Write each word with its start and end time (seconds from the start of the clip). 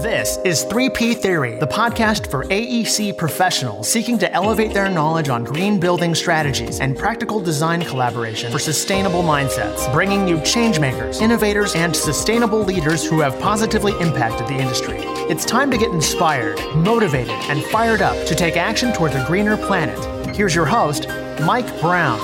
This 0.00 0.38
is 0.42 0.64
3P 0.64 1.18
Theory, 1.18 1.58
the 1.58 1.66
podcast 1.66 2.30
for 2.30 2.44
AEC 2.44 3.18
professionals 3.18 3.90
seeking 3.90 4.18
to 4.20 4.32
elevate 4.32 4.72
their 4.72 4.88
knowledge 4.88 5.28
on 5.28 5.44
green 5.44 5.78
building 5.78 6.14
strategies 6.14 6.80
and 6.80 6.96
practical 6.96 7.40
design 7.40 7.82
collaboration 7.82 8.50
for 8.50 8.58
sustainable 8.58 9.22
mindsets, 9.22 9.92
bringing 9.92 10.26
you 10.26 10.38
changemakers, 10.38 11.20
innovators, 11.20 11.74
and 11.74 11.94
sustainable 11.94 12.60
leaders 12.60 13.04
who 13.04 13.20
have 13.20 13.38
positively 13.38 13.92
impacted 14.00 14.46
the 14.46 14.58
industry. 14.58 14.96
It's 15.28 15.44
time 15.44 15.70
to 15.70 15.76
get 15.76 15.90
inspired, 15.90 16.58
motivated, 16.74 17.34
and 17.50 17.62
fired 17.64 18.00
up 18.00 18.16
to 18.28 18.34
take 18.34 18.56
action 18.56 18.94
towards 18.94 19.14
a 19.14 19.22
greener 19.26 19.58
planet. 19.58 20.34
Here's 20.34 20.54
your 20.54 20.64
host, 20.64 21.06
Mike 21.44 21.68
Brown. 21.82 22.18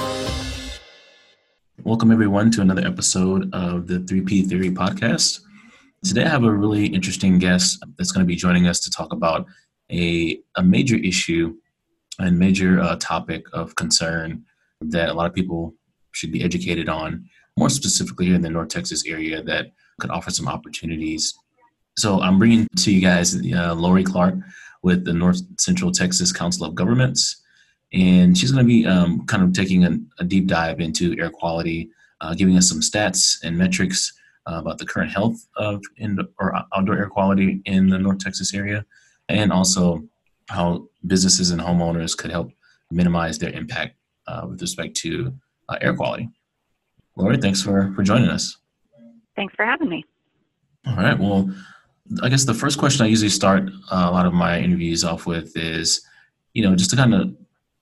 Welcome, 1.85 2.12
everyone, 2.12 2.50
to 2.53 2.62
another 2.62 2.87
episode 2.87 3.53
of 3.53 3.89
the 3.89 3.98
3P 3.98 4.46
Theory 4.48 4.71
podcast. 4.71 5.41
Today, 6.04 6.24
I 6.24 6.28
have 6.28 6.44
a 6.44 6.52
really 6.52 6.86
interesting 6.86 7.38
guest 7.38 7.84
that's 7.96 8.12
going 8.12 8.24
to 8.24 8.28
be 8.28 8.36
joining 8.36 8.68
us 8.68 8.78
to 8.80 8.90
talk 8.90 9.12
about 9.12 9.46
a, 9.90 10.40
a 10.54 10.62
major 10.62 10.94
issue 10.96 11.56
and 12.20 12.39
major 12.39 12.79
uh, 12.80 12.96
topic 13.00 13.44
of 13.52 13.75
concern 13.75 14.44
that 14.80 15.08
a 15.08 15.12
lot 15.12 15.26
of 15.26 15.34
people 15.34 15.75
should 16.12 16.30
be 16.30 16.44
educated 16.44 16.89
on, 16.89 17.29
more 17.56 17.68
specifically 17.68 18.26
here 18.26 18.36
in 18.36 18.42
the 18.42 18.50
North 18.50 18.68
Texas 18.68 19.04
area, 19.06 19.42
that 19.42 19.72
could 19.98 20.11
offer 20.11 20.30
some 20.30 20.46
opportunities. 20.46 21.34
So, 21.96 22.20
I'm 22.20 22.39
bringing 22.39 22.68
to 22.76 22.92
you 22.92 23.00
guys 23.00 23.34
uh, 23.34 23.75
Lori 23.75 24.04
Clark 24.04 24.36
with 24.84 25.04
the 25.04 25.12
North 25.12 25.40
Central 25.61 25.90
Texas 25.90 26.30
Council 26.30 26.64
of 26.64 26.76
Governments. 26.76 27.42
And 27.92 28.39
she's 28.39 28.53
going 28.53 28.64
to 28.64 28.68
be 28.68 28.86
um, 28.86 29.26
kind 29.26 29.42
of 29.42 29.53
taking 29.53 29.84
a, 29.84 29.98
a, 30.20 30.25
deep 30.25 30.46
dive 30.46 30.78
into 30.78 31.18
air 31.18 31.30
quality, 31.30 31.90
uh, 32.20 32.34
giving 32.34 32.56
us 32.56 32.69
some 32.69 32.80
stats 32.80 33.42
and 33.42 33.56
metrics 33.56 34.12
uh, 34.48 34.58
about 34.58 34.78
the 34.78 34.86
current 34.86 35.11
health 35.11 35.47
of 35.56 35.83
indoor 35.97 36.27
or 36.38 36.55
outdoor 36.75 36.97
air 36.97 37.08
quality 37.08 37.61
in 37.64 37.89
the 37.89 37.98
North 37.98 38.19
Texas 38.19 38.55
area, 38.55 38.84
and 39.28 39.52
also 39.52 40.02
how 40.48 40.89
businesses 41.06 41.50
and 41.50 41.61
homeowners 41.61 42.17
could 42.17 42.31
help 42.31 42.50
minimize 42.91 43.39
their 43.39 43.50
impact 43.50 43.97
uh, 44.27 44.47
with 44.48 44.61
respect 44.61 44.97
to 44.97 45.34
uh, 45.69 45.77
air 45.81 45.95
quality. 45.95 46.28
Lori, 47.17 47.36
thanks 47.36 47.62
for, 47.62 47.92
for 47.95 48.03
joining 48.03 48.28
us. 48.28 48.56
Thanks 49.36 49.55
for 49.55 49.64
having 49.64 49.89
me. 49.89 50.05
All 50.86 50.97
right. 50.97 51.19
Well, 51.19 51.53
I 52.23 52.28
guess 52.28 52.45
the 52.45 52.55
first 52.55 52.78
question 52.78 53.05
I 53.05 53.08
usually 53.08 53.28
start 53.28 53.69
uh, 53.91 54.06
a 54.08 54.11
lot 54.11 54.25
of 54.25 54.33
my 54.33 54.58
interviews 54.58 55.05
off 55.05 55.27
with 55.27 55.55
is, 55.56 56.01
you 56.55 56.62
know, 56.62 56.75
just 56.75 56.91
to 56.91 56.97
kind 56.97 57.14
of 57.14 57.36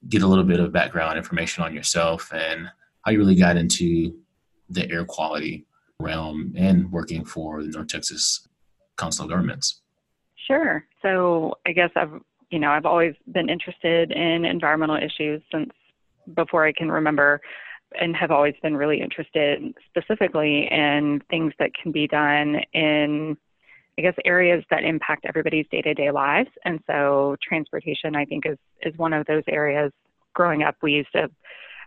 get 0.08 0.22
a 0.22 0.26
little 0.26 0.44
bit 0.44 0.58
of 0.58 0.72
background 0.72 1.16
information 1.16 1.62
on 1.62 1.74
yourself 1.74 2.32
and 2.32 2.69
how 3.02 3.12
you 3.12 3.19
really 3.19 3.36
got 3.36 3.56
into 3.56 4.19
the 4.70 4.91
air 4.91 5.04
quality 5.04 5.64
realm 6.00 6.52
and 6.56 6.91
working 6.92 7.25
for 7.25 7.62
the 7.62 7.70
North 7.70 7.89
Texas 7.89 8.47
Council 8.97 9.25
of 9.25 9.30
Governments? 9.30 9.83
Sure. 10.47 10.84
So 11.03 11.55
I 11.66 11.72
guess 11.72 11.91
I've 11.97 12.12
you 12.50 12.58
know 12.58 12.70
I've 12.70 12.86
always 12.86 13.14
been 13.33 13.48
interested 13.48 14.12
in 14.12 14.44
environmental 14.44 14.97
issues 14.97 15.42
since 15.53 15.70
before 16.34 16.64
I 16.66 16.72
can 16.72 16.91
remember 16.91 17.41
and 18.00 18.16
have 18.16 18.30
always 18.30 18.55
been 18.62 18.77
really 18.77 19.00
interested 19.00 19.75
specifically 19.88 20.69
in 20.70 21.22
things 21.30 21.53
that 21.58 21.70
can 21.80 21.92
be 21.92 22.06
done 22.06 22.56
in 22.72 23.36
I 23.98 24.03
guess 24.03 24.14
areas 24.25 24.62
that 24.70 24.84
impact 24.84 25.25
everybody's 25.25 25.66
day-to-day 25.70 26.10
lives 26.10 26.50
and 26.64 26.81
so 26.86 27.36
transportation 27.42 28.14
I 28.14 28.25
think 28.25 28.44
is 28.47 28.58
is 28.83 28.97
one 28.98 29.12
of 29.12 29.27
those 29.27 29.44
areas 29.48 29.92
growing 30.34 30.62
up 30.62 30.77
we 30.83 30.92
used 30.92 31.12
to 31.12 31.28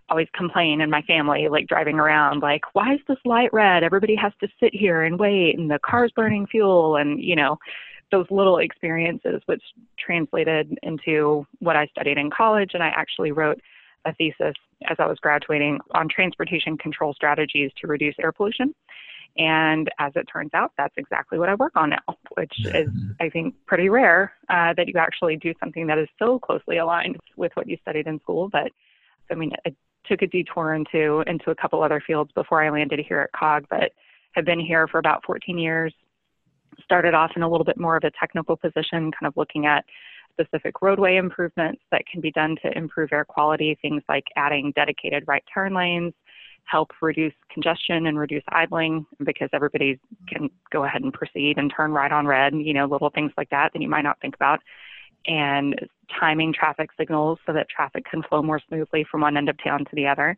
always 0.10 0.28
complain 0.34 0.82
in 0.82 0.90
my 0.90 1.02
family, 1.04 1.48
like 1.50 1.68
driving 1.68 2.00
around, 2.00 2.42
like, 2.42 2.62
why 2.74 2.94
is 2.94 3.00
this 3.08 3.18
light 3.26 3.52
red? 3.54 3.84
Everybody 3.84 4.16
has 4.16 4.34
to 4.42 4.48
sit 4.60 4.74
here 4.74 5.04
and 5.04 5.20
wait, 5.20 5.58
and 5.58 5.70
the 5.70 5.80
car's 5.80 6.12
burning 6.16 6.48
fuel, 6.48 6.98
and 6.98 7.22
you 7.22 7.36
know, 7.36 7.58
those 8.12 8.26
little 8.30 8.58
experiences, 8.58 9.42
which 9.46 9.62
translated 9.98 10.78
into 10.84 11.46
what 11.60 11.76
I 11.76 11.88
studied 11.88 12.18
in 12.18 12.30
college. 12.30 12.72
And 12.74 12.84
I 12.84 12.88
actually 12.90 13.32
wrote 13.32 13.60
a 14.06 14.14
thesis 14.14 14.56
as 14.90 14.98
I 15.00 15.06
was 15.06 15.20
graduating 15.20 15.80
on 15.92 16.08
transportation 16.10 16.78
control 16.78 17.14
strategies 17.14 17.72
to 17.82 17.88
reduce 17.88 18.16
air 18.20 18.32
pollution. 18.32 18.73
And 19.38 19.89
as 20.00 20.12
it 20.16 20.26
turns 20.32 20.52
out, 20.54 20.72
that's 20.78 20.94
exactly 20.98 21.38
what 21.38 21.50
I 21.50 21.56
work 21.56 21.73
on 21.76 21.92
now, 21.92 22.17
which 22.36 22.54
is, 22.73 22.89
I 23.22 23.30
think, 23.30 23.54
pretty 23.67 23.88
rare 23.89 24.33
uh, 24.50 24.73
that 24.76 24.88
you 24.88 24.95
actually 24.98 25.38
do 25.38 25.54
something 25.60 25.86
that 25.88 25.98
is 25.98 26.08
so 26.17 26.39
closely 26.39 26.78
aligned 26.78 27.17
with 27.36 27.52
what 27.54 27.67
you 27.67 27.78
studied 27.82 28.08
in 28.08 28.20
school. 28.22 28.50
But 28.50 28.72
I 29.32 29.36
mean, 29.36 29.52
I 29.66 29.73
took 30.05 30.21
a 30.21 30.27
detour 30.27 30.73
into 30.73 31.23
into 31.27 31.52
a 31.52 31.55
couple 31.55 31.83
other 31.83 32.02
fields 32.05 32.32
before 32.33 32.64
I 32.64 32.70
landed 32.70 32.99
here 33.08 33.21
at 33.21 33.32
COG, 33.39 33.65
but 33.70 33.92
have 34.33 34.45
been 34.45 34.60
here 34.60 34.87
for 34.87 34.99
about 34.99 35.23
14 35.26 35.58
years. 35.58 35.93
Started 36.83 37.14
off 37.14 37.32
in 37.36 37.42
a 37.42 37.49
little 37.49 37.65
bit 37.65 37.77
more 37.77 37.98
of 37.98 38.04
a 38.04 38.11
technical 38.20 38.55
position, 38.55 39.11
kind 39.11 39.26
of 39.26 39.36
looking 39.36 39.65
at 39.65 39.83
specific 40.32 40.82
roadway 40.82 41.17
improvements 41.17 41.82
that 41.92 42.04
can 42.09 42.21
be 42.21 42.32
done 42.32 42.55
to 42.64 42.77
improve 42.77 43.09
air 43.11 43.26
quality, 43.26 43.77
things 43.82 44.02
like 44.08 44.26
adding 44.38 44.71
dedicated 44.76 45.23
right 45.27 45.43
turn 45.54 45.73
lanes, 45.73 46.14
help 46.64 46.92
reduce 47.02 47.33
congestion 47.52 48.08
and 48.08 48.17
reduce 48.17 48.43
idling 48.49 49.05
because 49.26 49.49
everybody 49.52 49.99
can 50.27 50.49
go 50.71 50.86
ahead 50.86 51.02
and 51.02 51.14
proceed 51.14 51.58
and 51.58 51.73
turn 51.76 51.92
right 51.92 52.11
on 52.11 52.26
red, 52.26 52.54
you 52.54 52.73
know, 52.73 52.86
little 52.86 53.09
things 53.09 53.32
like 53.36 53.49
that 53.49 53.71
that 53.73 53.82
you 53.82 53.89
might 53.89 54.04
not 54.04 54.20
think 54.21 54.36
about 54.36 54.61
and 55.27 55.76
timing 56.20 56.53
traffic 56.53 56.89
signals 56.97 57.39
so 57.45 57.53
that 57.53 57.67
traffic 57.70 58.05
can 58.09 58.23
flow 58.23 58.42
more 58.42 58.61
smoothly 58.67 59.05
from 59.09 59.21
one 59.21 59.37
end 59.37 59.49
of 59.49 59.58
town 59.64 59.80
to 59.80 59.95
the 59.95 60.08
other, 60.08 60.37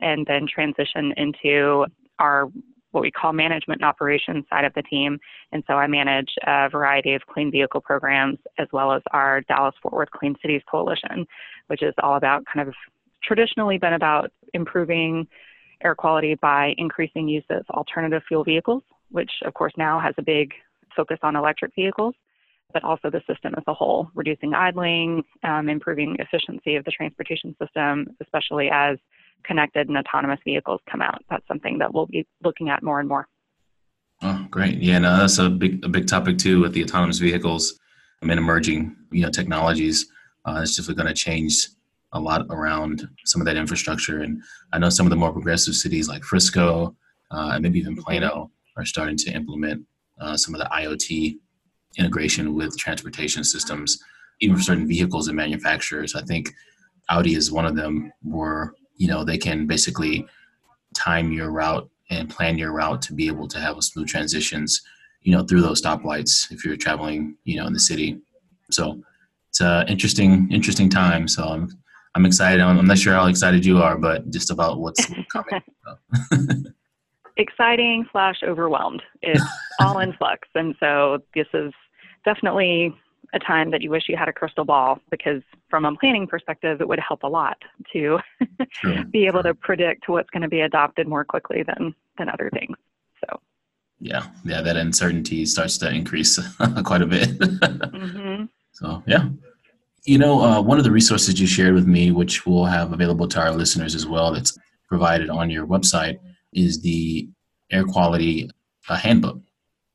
and 0.00 0.26
then 0.26 0.46
transition 0.52 1.12
into 1.16 1.86
our 2.18 2.48
what 2.92 3.02
we 3.02 3.10
call 3.10 3.32
management 3.32 3.82
and 3.82 3.88
operations 3.88 4.44
side 4.48 4.64
of 4.64 4.72
the 4.72 4.82
team. 4.82 5.18
And 5.52 5.62
so 5.66 5.74
I 5.74 5.86
manage 5.86 6.30
a 6.46 6.70
variety 6.70 7.12
of 7.12 7.26
clean 7.26 7.50
vehicle 7.50 7.82
programs 7.82 8.38
as 8.58 8.68
well 8.72 8.90
as 8.90 9.02
our 9.10 9.42
Dallas 9.42 9.74
Fort 9.82 9.92
Worth 9.92 10.10
Clean 10.12 10.34
Cities 10.40 10.62
Coalition, 10.70 11.26
which 11.66 11.82
is 11.82 11.92
all 12.02 12.16
about 12.16 12.44
kind 12.50 12.66
of 12.66 12.74
traditionally 13.22 13.76
been 13.76 13.92
about 13.92 14.30
improving 14.54 15.26
air 15.84 15.94
quality 15.94 16.36
by 16.36 16.74
increasing 16.78 17.28
use 17.28 17.44
of 17.50 17.68
alternative 17.68 18.22
fuel 18.26 18.44
vehicles, 18.44 18.82
which 19.10 19.30
of 19.44 19.52
course 19.52 19.74
now 19.76 20.00
has 20.00 20.14
a 20.16 20.22
big 20.22 20.54
focus 20.96 21.18
on 21.22 21.36
electric 21.36 21.74
vehicles 21.74 22.14
but 22.72 22.84
also 22.84 23.10
the 23.10 23.22
system 23.26 23.54
as 23.56 23.64
a 23.66 23.74
whole, 23.74 24.10
reducing 24.14 24.54
idling, 24.54 25.22
um, 25.44 25.68
improving 25.68 26.16
efficiency 26.18 26.76
of 26.76 26.84
the 26.84 26.90
transportation 26.90 27.54
system, 27.60 28.06
especially 28.20 28.68
as 28.70 28.98
connected 29.44 29.88
and 29.88 29.96
autonomous 29.96 30.40
vehicles 30.44 30.80
come 30.90 31.02
out. 31.02 31.22
That's 31.30 31.46
something 31.48 31.78
that 31.78 31.92
we'll 31.92 32.06
be 32.06 32.26
looking 32.42 32.68
at 32.68 32.82
more 32.82 33.00
and 33.00 33.08
more. 33.08 33.28
Oh, 34.22 34.46
great! 34.50 34.78
Yeah, 34.78 34.98
no, 34.98 35.16
that's 35.18 35.38
a 35.38 35.50
big 35.50 35.84
a 35.84 35.88
big 35.88 36.06
topic 36.06 36.38
too 36.38 36.60
with 36.60 36.72
the 36.72 36.82
autonomous 36.82 37.18
vehicles 37.18 37.78
I 38.22 38.26
mean, 38.26 38.38
emerging 38.38 38.96
you 39.12 39.22
know 39.22 39.30
technologies. 39.30 40.06
Uh, 40.44 40.60
it's 40.62 40.76
just 40.76 40.94
going 40.94 41.06
to 41.06 41.14
change 41.14 41.68
a 42.12 42.20
lot 42.20 42.46
around 42.50 43.08
some 43.24 43.40
of 43.40 43.46
that 43.46 43.56
infrastructure. 43.56 44.20
And 44.20 44.40
I 44.72 44.78
know 44.78 44.90
some 44.90 45.06
of 45.06 45.10
the 45.10 45.16
more 45.16 45.32
progressive 45.32 45.74
cities 45.74 46.08
like 46.08 46.22
Frisco 46.22 46.96
uh, 47.30 47.50
and 47.54 47.62
maybe 47.62 47.80
even 47.80 47.94
mm-hmm. 47.94 48.02
Plano 48.02 48.50
are 48.76 48.84
starting 48.84 49.16
to 49.18 49.32
implement 49.32 49.84
uh, 50.20 50.36
some 50.36 50.54
of 50.54 50.60
the 50.60 50.66
IoT 50.66 51.36
integration 51.98 52.54
with 52.54 52.76
transportation 52.76 53.44
systems, 53.44 53.98
even 54.40 54.56
for 54.56 54.62
certain 54.62 54.86
vehicles 54.86 55.28
and 55.28 55.36
manufacturers. 55.36 56.14
I 56.14 56.22
think 56.22 56.52
Audi 57.08 57.34
is 57.34 57.52
one 57.52 57.66
of 57.66 57.76
them 57.76 58.12
where, 58.22 58.74
you 58.96 59.08
know, 59.08 59.24
they 59.24 59.38
can 59.38 59.66
basically 59.66 60.26
time 60.94 61.32
your 61.32 61.50
route 61.50 61.88
and 62.10 62.30
plan 62.30 62.58
your 62.58 62.72
route 62.72 63.02
to 63.02 63.14
be 63.14 63.26
able 63.26 63.48
to 63.48 63.58
have 63.58 63.76
a 63.76 63.82
smooth 63.82 64.08
transitions, 64.08 64.82
you 65.22 65.32
know, 65.32 65.42
through 65.42 65.62
those 65.62 65.82
stoplights 65.82 66.50
if 66.52 66.64
you're 66.64 66.76
traveling, 66.76 67.36
you 67.44 67.56
know, 67.56 67.66
in 67.66 67.72
the 67.72 67.80
city. 67.80 68.18
So 68.70 69.02
it's 69.50 69.60
an 69.60 69.88
interesting, 69.88 70.48
interesting 70.52 70.88
time. 70.88 71.28
So 71.28 71.44
I'm, 71.44 71.68
I'm 72.14 72.26
excited. 72.26 72.60
I'm 72.60 72.86
not 72.86 72.98
sure 72.98 73.14
how 73.14 73.26
excited 73.26 73.64
you 73.64 73.82
are, 73.82 73.98
but 73.98 74.30
just 74.30 74.50
about 74.50 74.78
what's 74.80 75.06
coming. 75.32 75.62
exciting 77.36 78.06
slash 78.12 78.36
overwhelmed. 78.42 79.02
It's 79.22 79.44
all 79.80 79.98
in 79.98 80.12
flux. 80.14 80.48
And 80.54 80.74
so 80.80 81.18
this 81.34 81.46
is 81.52 81.72
definitely 82.26 82.94
a 83.32 83.38
time 83.38 83.70
that 83.70 83.82
you 83.82 83.90
wish 83.90 84.04
you 84.08 84.16
had 84.16 84.28
a 84.28 84.32
crystal 84.32 84.64
ball 84.64 85.00
because 85.10 85.42
from 85.68 85.84
a 85.84 85.96
planning 85.96 86.26
perspective 86.26 86.80
it 86.80 86.88
would 86.88 87.00
help 87.00 87.22
a 87.22 87.28
lot 87.28 87.56
to 87.92 88.18
sure, 88.70 89.04
be 89.10 89.26
able 89.26 89.42
sure. 89.42 89.52
to 89.52 89.54
predict 89.54 90.08
what's 90.08 90.30
going 90.30 90.42
to 90.42 90.48
be 90.48 90.60
adopted 90.60 91.08
more 91.08 91.24
quickly 91.24 91.62
than 91.62 91.94
than 92.18 92.28
other 92.28 92.50
things. 92.52 92.76
So. 93.24 93.40
Yeah 94.00 94.26
yeah 94.44 94.60
that 94.60 94.76
uncertainty 94.76 95.46
starts 95.46 95.78
to 95.78 95.90
increase 95.90 96.38
quite 96.84 97.02
a 97.02 97.06
bit. 97.06 97.38
Mm-hmm. 97.38 98.44
so 98.72 99.02
yeah. 99.06 99.28
You 100.04 100.18
know 100.18 100.40
uh, 100.40 100.60
one 100.60 100.78
of 100.78 100.84
the 100.84 100.92
resources 100.92 101.40
you 101.40 101.46
shared 101.46 101.74
with 101.74 101.86
me 101.86 102.10
which 102.10 102.46
we'll 102.46 102.64
have 102.66 102.92
available 102.92 103.28
to 103.28 103.40
our 103.40 103.52
listeners 103.52 103.94
as 103.94 104.06
well 104.06 104.32
that's 104.32 104.56
provided 104.88 105.30
on 105.30 105.50
your 105.50 105.66
website 105.66 106.18
is 106.52 106.80
the 106.80 107.28
air 107.72 107.84
quality 107.84 108.48
uh, 108.88 108.96
handbook 108.96 109.40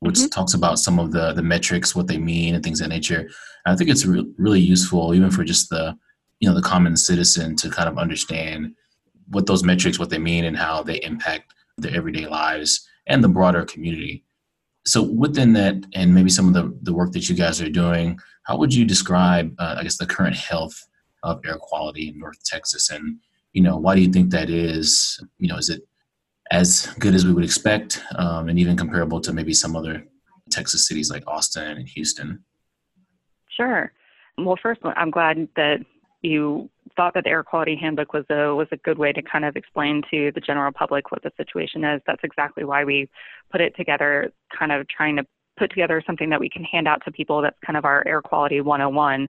which 0.02 0.16
mm-hmm. 0.16 0.26
talks 0.28 0.52
about 0.52 0.80
some 0.80 0.98
of 0.98 1.12
the 1.12 1.32
the 1.32 1.42
metrics, 1.42 1.94
what 1.94 2.08
they 2.08 2.18
mean, 2.18 2.54
and 2.54 2.62
things 2.62 2.80
of 2.80 2.88
that 2.88 2.94
nature. 2.94 3.20
And 3.64 3.72
I 3.72 3.76
think 3.76 3.88
it's 3.88 4.04
re- 4.04 4.30
really 4.36 4.60
useful, 4.60 5.14
even 5.14 5.30
for 5.30 5.44
just 5.44 5.70
the 5.70 5.96
you 6.40 6.48
know 6.48 6.54
the 6.54 6.68
common 6.72 6.96
citizen 6.96 7.54
to 7.56 7.70
kind 7.70 7.88
of 7.88 7.98
understand 7.98 8.74
what 9.28 9.46
those 9.46 9.62
metrics, 9.62 9.98
what 9.98 10.10
they 10.10 10.18
mean, 10.18 10.44
and 10.44 10.56
how 10.56 10.82
they 10.82 11.00
impact 11.02 11.54
their 11.78 11.94
everyday 11.94 12.26
lives 12.26 12.86
and 13.06 13.22
the 13.22 13.28
broader 13.28 13.64
community. 13.64 14.24
so 14.84 15.02
within 15.02 15.52
that, 15.52 15.76
and 15.94 16.12
maybe 16.14 16.30
some 16.30 16.48
of 16.48 16.54
the, 16.54 16.76
the 16.82 16.92
work 16.92 17.12
that 17.12 17.28
you 17.28 17.36
guys 17.36 17.62
are 17.62 17.70
doing, 17.70 18.18
how 18.44 18.56
would 18.56 18.74
you 18.74 18.84
describe, 18.84 19.54
uh, 19.58 19.76
I 19.78 19.84
guess, 19.84 19.98
the 19.98 20.06
current 20.06 20.36
health 20.36 20.76
of 21.22 21.40
air 21.46 21.58
quality 21.60 22.08
in 22.08 22.18
North 22.18 22.42
Texas? 22.44 22.90
And, 22.90 23.18
you 23.52 23.62
know, 23.62 23.76
why 23.76 23.94
do 23.94 24.02
you 24.02 24.12
think 24.12 24.30
that 24.30 24.50
is? 24.50 25.20
You 25.38 25.48
know, 25.48 25.56
is 25.56 25.70
it 25.70 25.82
as 26.52 26.86
good 26.98 27.14
as 27.14 27.24
we 27.24 27.32
would 27.32 27.44
expect 27.44 28.00
um, 28.16 28.48
and 28.48 28.58
even 28.58 28.76
comparable 28.76 29.20
to 29.22 29.32
maybe 29.32 29.54
some 29.54 29.74
other 29.74 30.06
Texas 30.50 30.86
cities 30.86 31.10
like 31.10 31.24
Austin 31.26 31.78
and 31.78 31.88
Houston? 31.88 32.44
Sure. 33.56 33.90
Well, 34.36 34.58
first, 34.62 34.80
I'm 34.84 35.10
glad 35.10 35.48
that 35.56 35.78
you 36.20 36.70
thought 36.94 37.14
that 37.14 37.24
the 37.24 37.30
air 37.30 37.42
quality 37.42 37.74
handbook 37.74 38.12
was 38.12 38.24
a 38.30 38.54
was 38.54 38.68
a 38.70 38.76
good 38.76 38.98
way 38.98 39.12
to 39.12 39.22
kind 39.22 39.44
of 39.44 39.56
explain 39.56 40.02
to 40.10 40.30
the 40.34 40.40
general 40.40 40.70
public 40.72 41.10
what 41.10 41.22
the 41.22 41.32
situation 41.36 41.84
is. 41.84 42.00
That's 42.06 42.22
exactly 42.22 42.64
why 42.64 42.84
we 42.84 43.08
put 43.50 43.60
it 43.60 43.74
together, 43.74 44.30
kind 44.56 44.72
of 44.72 44.86
trying 44.88 45.16
to 45.16 45.26
put 45.58 45.70
together 45.70 46.02
something 46.06 46.30
that 46.30 46.40
we 46.40 46.48
can 46.48 46.64
hand 46.64 46.86
out 46.86 47.02
to 47.04 47.12
people. 47.12 47.40
That's 47.40 47.58
kind 47.64 47.76
of 47.76 47.84
our 47.84 48.06
air 48.06 48.20
quality 48.20 48.60
101 48.60 49.26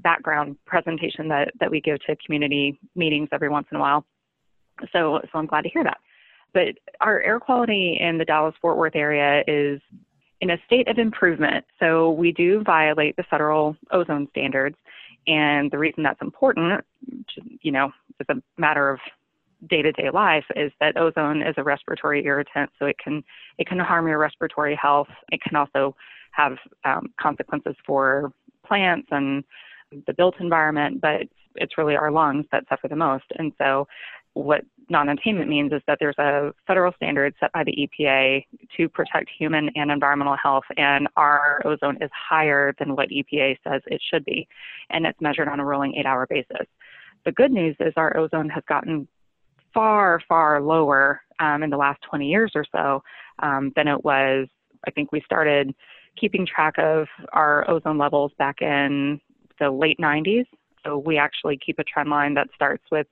background 0.00 0.56
presentation 0.66 1.28
that 1.28 1.50
that 1.60 1.70
we 1.70 1.80
give 1.80 1.98
to 2.06 2.16
community 2.24 2.78
meetings 2.94 3.28
every 3.32 3.48
once 3.48 3.66
in 3.70 3.78
a 3.78 3.80
while. 3.80 4.04
So 4.92 5.20
so 5.32 5.38
I'm 5.38 5.46
glad 5.46 5.62
to 5.62 5.70
hear 5.70 5.84
that. 5.84 5.98
But 6.52 6.78
our 7.00 7.20
air 7.20 7.40
quality 7.40 7.98
in 8.00 8.18
the 8.18 8.24
Dallas 8.24 8.54
Fort 8.60 8.76
Worth 8.76 8.96
area 8.96 9.44
is 9.46 9.80
in 10.40 10.50
a 10.50 10.58
state 10.66 10.88
of 10.88 10.98
improvement. 10.98 11.64
So 11.80 12.12
we 12.12 12.32
do 12.32 12.62
violate 12.62 13.16
the 13.16 13.24
federal 13.24 13.76
ozone 13.90 14.28
standards. 14.30 14.76
And 15.26 15.70
the 15.70 15.78
reason 15.78 16.02
that's 16.02 16.22
important, 16.22 16.84
you 17.60 17.72
know, 17.72 17.92
as 18.20 18.26
a 18.30 18.42
matter 18.56 18.88
of 18.88 18.98
day-to-day 19.68 20.10
life 20.10 20.44
is 20.56 20.72
that 20.80 20.96
ozone 20.96 21.42
is 21.42 21.54
a 21.56 21.62
respiratory 21.62 22.24
irritant, 22.24 22.70
so 22.78 22.86
it 22.86 22.96
can 23.02 23.22
it 23.58 23.66
can 23.66 23.78
harm 23.78 24.06
your 24.06 24.18
respiratory 24.18 24.78
health. 24.80 25.08
It 25.32 25.42
can 25.42 25.56
also 25.56 25.94
have 26.30 26.56
um, 26.84 27.12
consequences 27.20 27.74
for 27.84 28.32
plants 28.64 29.08
and 29.10 29.44
the 30.06 30.14
built 30.14 30.36
environment, 30.40 31.00
but 31.00 31.22
it's 31.56 31.76
really 31.76 31.96
our 31.96 32.10
lungs 32.10 32.46
that 32.52 32.64
suffer 32.68 32.88
the 32.88 32.96
most. 32.96 33.24
And 33.36 33.52
so 33.58 33.88
what 34.38 34.62
non-attainment 34.90 35.48
means 35.48 35.72
is 35.72 35.82
that 35.86 35.98
there's 36.00 36.18
a 36.18 36.52
federal 36.66 36.92
standard 36.94 37.34
set 37.38 37.52
by 37.52 37.62
the 37.64 37.88
EPA 38.00 38.44
to 38.76 38.88
protect 38.88 39.28
human 39.36 39.70
and 39.74 39.90
environmental 39.90 40.36
health, 40.42 40.64
and 40.76 41.08
our 41.16 41.60
ozone 41.64 41.98
is 42.00 42.10
higher 42.12 42.74
than 42.78 42.96
what 42.96 43.08
EPA 43.10 43.56
says 43.66 43.82
it 43.86 44.00
should 44.10 44.24
be, 44.24 44.48
and 44.90 45.06
it's 45.06 45.20
measured 45.20 45.48
on 45.48 45.60
a 45.60 45.64
rolling 45.64 45.94
eight-hour 45.94 46.26
basis. 46.30 46.66
The 47.24 47.32
good 47.32 47.52
news 47.52 47.76
is 47.80 47.92
our 47.96 48.16
ozone 48.16 48.48
has 48.48 48.62
gotten 48.68 49.06
far, 49.74 50.20
far 50.26 50.62
lower 50.62 51.20
um, 51.40 51.62
in 51.62 51.70
the 51.70 51.76
last 51.76 52.00
20 52.08 52.26
years 52.26 52.52
or 52.54 52.64
so 52.72 53.02
um, 53.40 53.72
than 53.76 53.88
it 53.88 54.02
was. 54.04 54.48
I 54.86 54.90
think 54.92 55.12
we 55.12 55.20
started 55.20 55.74
keeping 56.18 56.46
track 56.46 56.74
of 56.78 57.06
our 57.32 57.68
ozone 57.70 57.98
levels 57.98 58.32
back 58.38 58.62
in 58.62 59.20
the 59.60 59.70
late 59.70 59.98
90s. 59.98 60.46
So 60.84 60.98
we 60.98 61.18
actually 61.18 61.58
keep 61.64 61.78
a 61.78 61.84
trend 61.84 62.08
line 62.08 62.34
that 62.34 62.48
starts 62.54 62.84
with 62.90 63.06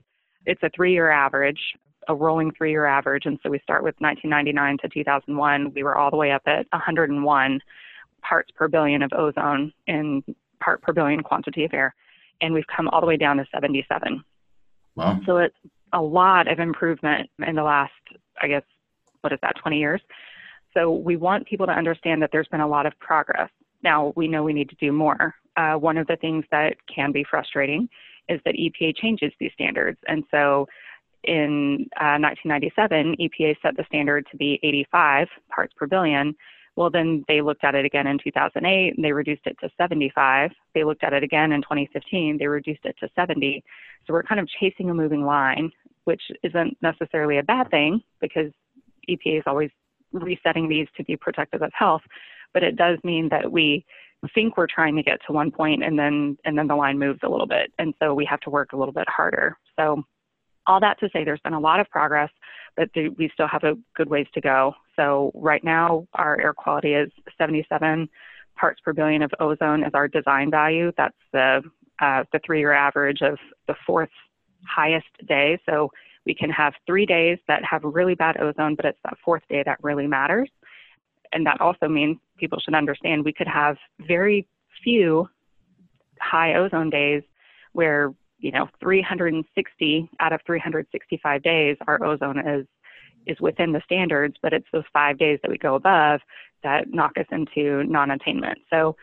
it's 0.46 0.62
a 0.62 0.70
three 0.74 0.92
year 0.92 1.10
average, 1.10 1.60
a 2.08 2.14
rolling 2.14 2.52
three 2.52 2.70
year 2.70 2.86
average. 2.86 3.26
And 3.26 3.38
so 3.42 3.50
we 3.50 3.58
start 3.60 3.82
with 3.82 3.94
1999 3.98 4.78
to 4.78 4.88
2001. 4.88 5.72
We 5.74 5.82
were 5.82 5.96
all 5.96 6.10
the 6.10 6.16
way 6.16 6.32
up 6.32 6.42
at 6.46 6.66
101 6.70 7.60
parts 8.22 8.50
per 8.54 8.68
billion 8.68 9.02
of 9.02 9.12
ozone 9.12 9.72
in 9.86 10.22
part 10.60 10.82
per 10.82 10.92
billion 10.92 11.22
quantity 11.22 11.64
of 11.64 11.74
air. 11.74 11.94
And 12.40 12.54
we've 12.54 12.66
come 12.74 12.88
all 12.88 13.00
the 13.00 13.06
way 13.06 13.16
down 13.16 13.36
to 13.38 13.46
77. 13.52 14.22
Wow. 14.94 15.20
So 15.26 15.38
it's 15.38 15.56
a 15.92 16.00
lot 16.00 16.50
of 16.50 16.58
improvement 16.58 17.28
in 17.46 17.56
the 17.56 17.62
last, 17.62 17.92
I 18.40 18.48
guess, 18.48 18.62
what 19.20 19.32
is 19.32 19.38
that, 19.42 19.56
20 19.60 19.78
years? 19.78 20.00
So 20.74 20.92
we 20.92 21.16
want 21.16 21.46
people 21.46 21.66
to 21.66 21.72
understand 21.72 22.22
that 22.22 22.30
there's 22.32 22.48
been 22.48 22.60
a 22.60 22.68
lot 22.68 22.86
of 22.86 22.98
progress. 22.98 23.50
Now 23.82 24.12
we 24.16 24.28
know 24.28 24.42
we 24.42 24.52
need 24.52 24.68
to 24.68 24.76
do 24.76 24.92
more. 24.92 25.34
Uh, 25.56 25.74
one 25.74 25.96
of 25.96 26.06
the 26.06 26.16
things 26.16 26.44
that 26.50 26.76
can 26.94 27.12
be 27.12 27.24
frustrating 27.28 27.88
is 28.28 28.40
that 28.44 28.54
EPA 28.54 28.96
changes 28.96 29.32
these 29.38 29.52
standards. 29.54 29.98
And 30.08 30.24
so 30.30 30.66
in 31.24 31.88
uh, 32.00 32.18
1997, 32.18 33.16
EPA 33.20 33.56
set 33.62 33.76
the 33.76 33.84
standard 33.88 34.26
to 34.30 34.36
be 34.36 34.60
85 34.62 35.28
parts 35.50 35.74
per 35.76 35.86
billion. 35.86 36.34
Well, 36.76 36.90
then 36.90 37.24
they 37.26 37.40
looked 37.40 37.64
at 37.64 37.74
it 37.74 37.84
again 37.84 38.06
in 38.06 38.18
2008 38.22 38.96
and 38.96 39.04
they 39.04 39.12
reduced 39.12 39.46
it 39.46 39.56
to 39.60 39.70
75. 39.78 40.50
They 40.74 40.84
looked 40.84 41.04
at 41.04 41.14
it 41.14 41.22
again 41.22 41.52
in 41.52 41.62
2015, 41.62 42.36
they 42.38 42.46
reduced 42.46 42.84
it 42.84 42.96
to 43.00 43.08
70. 43.16 43.64
So 44.06 44.12
we're 44.12 44.22
kind 44.22 44.40
of 44.40 44.48
chasing 44.60 44.90
a 44.90 44.94
moving 44.94 45.24
line, 45.24 45.72
which 46.04 46.22
isn't 46.42 46.76
necessarily 46.82 47.38
a 47.38 47.42
bad 47.42 47.70
thing 47.70 48.02
because 48.20 48.52
EPA 49.08 49.38
is 49.38 49.44
always 49.46 49.70
resetting 50.12 50.68
these 50.68 50.86
to 50.96 51.04
be 51.04 51.16
protective 51.16 51.62
of 51.62 51.72
health. 51.72 52.02
But 52.52 52.62
it 52.62 52.76
does 52.76 52.98
mean 53.04 53.28
that 53.30 53.50
we 53.50 53.84
think 54.34 54.56
we're 54.56 54.66
trying 54.66 54.96
to 54.96 55.02
get 55.02 55.20
to 55.26 55.32
one 55.32 55.50
point 55.50 55.84
and 55.84 55.98
then 55.98 56.36
and 56.44 56.56
then 56.56 56.66
the 56.66 56.74
line 56.74 56.98
moves 56.98 57.20
a 57.22 57.28
little 57.28 57.46
bit. 57.46 57.72
And 57.78 57.94
so 58.00 58.14
we 58.14 58.24
have 58.24 58.40
to 58.40 58.50
work 58.50 58.72
a 58.72 58.76
little 58.76 58.92
bit 58.94 59.08
harder. 59.08 59.56
So 59.78 60.02
all 60.66 60.80
that 60.80 60.98
to 61.00 61.08
say 61.12 61.24
there's 61.24 61.40
been 61.40 61.52
a 61.52 61.60
lot 61.60 61.80
of 61.80 61.88
progress 61.90 62.30
but 62.76 62.90
we 62.94 63.30
still 63.32 63.48
have 63.48 63.64
a 63.64 63.74
good 63.94 64.08
ways 64.08 64.26
to 64.34 64.40
go. 64.40 64.74
So 64.96 65.32
right 65.34 65.64
now 65.64 66.06
our 66.14 66.40
air 66.40 66.52
quality 66.52 66.92
is 66.92 67.10
77 67.38 68.08
parts 68.56 68.80
per 68.84 68.92
billion 68.92 69.22
of 69.22 69.32
ozone 69.40 69.84
is 69.84 69.92
our 69.94 70.08
design 70.08 70.50
value. 70.50 70.92
That's 70.96 71.16
the 71.32 71.62
uh, 72.00 72.24
the 72.32 72.40
three 72.44 72.58
year 72.60 72.72
average 72.72 73.22
of 73.22 73.38
the 73.66 73.74
fourth 73.86 74.10
highest 74.66 75.06
day. 75.26 75.58
So 75.66 75.90
we 76.26 76.34
can 76.34 76.50
have 76.50 76.74
three 76.86 77.06
days 77.06 77.38
that 77.48 77.64
have 77.64 77.82
really 77.84 78.14
bad 78.14 78.40
ozone 78.40 78.74
but 78.74 78.84
it's 78.84 78.98
that 79.04 79.14
fourth 79.24 79.42
day 79.48 79.62
that 79.64 79.78
really 79.82 80.06
matters 80.06 80.50
and 81.32 81.46
that 81.46 81.60
also 81.60 81.88
means 81.88 82.18
people 82.38 82.58
should 82.60 82.74
understand 82.74 83.24
we 83.24 83.32
could 83.32 83.48
have 83.48 83.76
very 84.06 84.46
few 84.82 85.28
high 86.20 86.54
ozone 86.54 86.90
days 86.90 87.22
where 87.72 88.12
you 88.38 88.50
know 88.50 88.68
360 88.80 90.10
out 90.20 90.32
of 90.32 90.40
365 90.46 91.42
days 91.42 91.76
our 91.86 92.02
ozone 92.04 92.38
is 92.38 92.66
is 93.26 93.40
within 93.40 93.72
the 93.72 93.82
standards 93.84 94.36
but 94.42 94.52
it's 94.52 94.66
those 94.72 94.84
five 94.92 95.18
days 95.18 95.38
that 95.42 95.50
we 95.50 95.58
go 95.58 95.74
above 95.74 96.20
that 96.66 96.92
knock 96.92 97.12
us 97.16 97.26
into 97.30 97.84
non-attainment. 97.84 98.58
So 98.70 98.96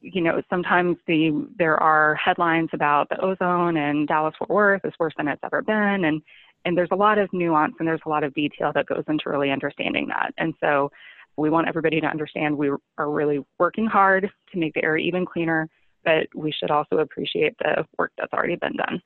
you 0.00 0.22
know 0.22 0.40
sometimes 0.48 0.96
the 1.06 1.46
there 1.58 1.76
are 1.76 2.14
headlines 2.14 2.70
about 2.72 3.10
the 3.10 3.20
ozone 3.22 3.76
and 3.76 4.08
dallas 4.08 4.34
fort 4.38 4.48
worth 4.48 4.84
is 4.86 4.94
worse 4.98 5.12
than 5.16 5.28
it's 5.28 5.42
ever 5.44 5.60
been. 5.60 6.04
And 6.04 6.22
and 6.64 6.76
there's 6.76 6.90
a 6.92 6.96
lot 6.96 7.18
of 7.18 7.32
nuance 7.32 7.74
and 7.78 7.88
there's 7.88 8.00
a 8.06 8.08
lot 8.08 8.24
of 8.24 8.34
detail 8.34 8.72
that 8.74 8.86
goes 8.86 9.04
into 9.08 9.30
really 9.30 9.50
understanding 9.50 10.08
that. 10.08 10.32
And 10.38 10.54
so 10.60 10.90
we 11.36 11.50
want 11.50 11.68
everybody 11.68 12.00
to 12.00 12.06
understand 12.06 12.56
we 12.56 12.70
are 12.98 13.10
really 13.10 13.40
working 13.58 13.86
hard 13.86 14.30
to 14.52 14.58
make 14.58 14.74
the 14.74 14.84
air 14.84 14.96
even 14.96 15.24
cleaner, 15.24 15.68
but 16.04 16.26
we 16.34 16.52
should 16.52 16.70
also 16.70 16.98
appreciate 16.98 17.56
the 17.58 17.86
work 17.98 18.12
that's 18.18 18.32
already 18.32 18.56
been 18.56 18.76
done. 18.76 19.00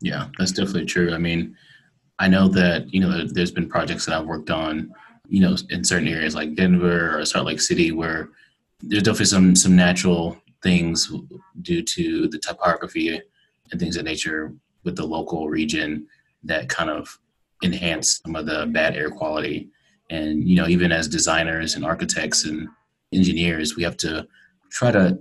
Yeah, 0.00 0.28
that's 0.38 0.52
definitely 0.52 0.84
true. 0.84 1.14
I 1.14 1.18
mean, 1.18 1.56
I 2.18 2.28
know 2.28 2.48
that, 2.48 2.92
you 2.92 3.00
know, 3.00 3.26
there's 3.26 3.50
been 3.50 3.68
projects 3.68 4.06
that 4.06 4.14
I've 4.14 4.26
worked 4.26 4.50
on, 4.50 4.92
you 5.28 5.40
know, 5.40 5.56
in 5.70 5.84
certain 5.84 6.08
areas 6.08 6.34
like 6.34 6.54
Denver 6.54 7.18
or 7.18 7.24
Salt 7.24 7.46
Lake 7.46 7.60
City 7.60 7.92
where 7.92 8.28
there's 8.80 9.02
definitely 9.02 9.26
some 9.26 9.56
some 9.56 9.74
natural 9.74 10.36
things 10.62 11.10
due 11.62 11.82
to 11.82 12.28
the 12.28 12.38
topography 12.38 13.20
and 13.70 13.80
things 13.80 13.96
of 13.96 14.04
nature 14.04 14.54
with 14.84 14.96
the 14.96 15.04
local 15.04 15.48
region 15.48 16.06
that 16.44 16.68
kind 16.68 16.90
of 16.90 17.18
enhance 17.62 18.20
some 18.24 18.36
of 18.36 18.46
the 18.46 18.66
bad 18.72 18.96
air 18.96 19.10
quality. 19.10 19.68
And, 20.10 20.48
you 20.48 20.56
know, 20.56 20.68
even 20.68 20.92
as 20.92 21.08
designers 21.08 21.74
and 21.74 21.84
architects 21.84 22.44
and 22.44 22.68
engineers, 23.12 23.76
we 23.76 23.82
have 23.82 23.96
to 23.98 24.26
try 24.70 24.90
to 24.90 25.18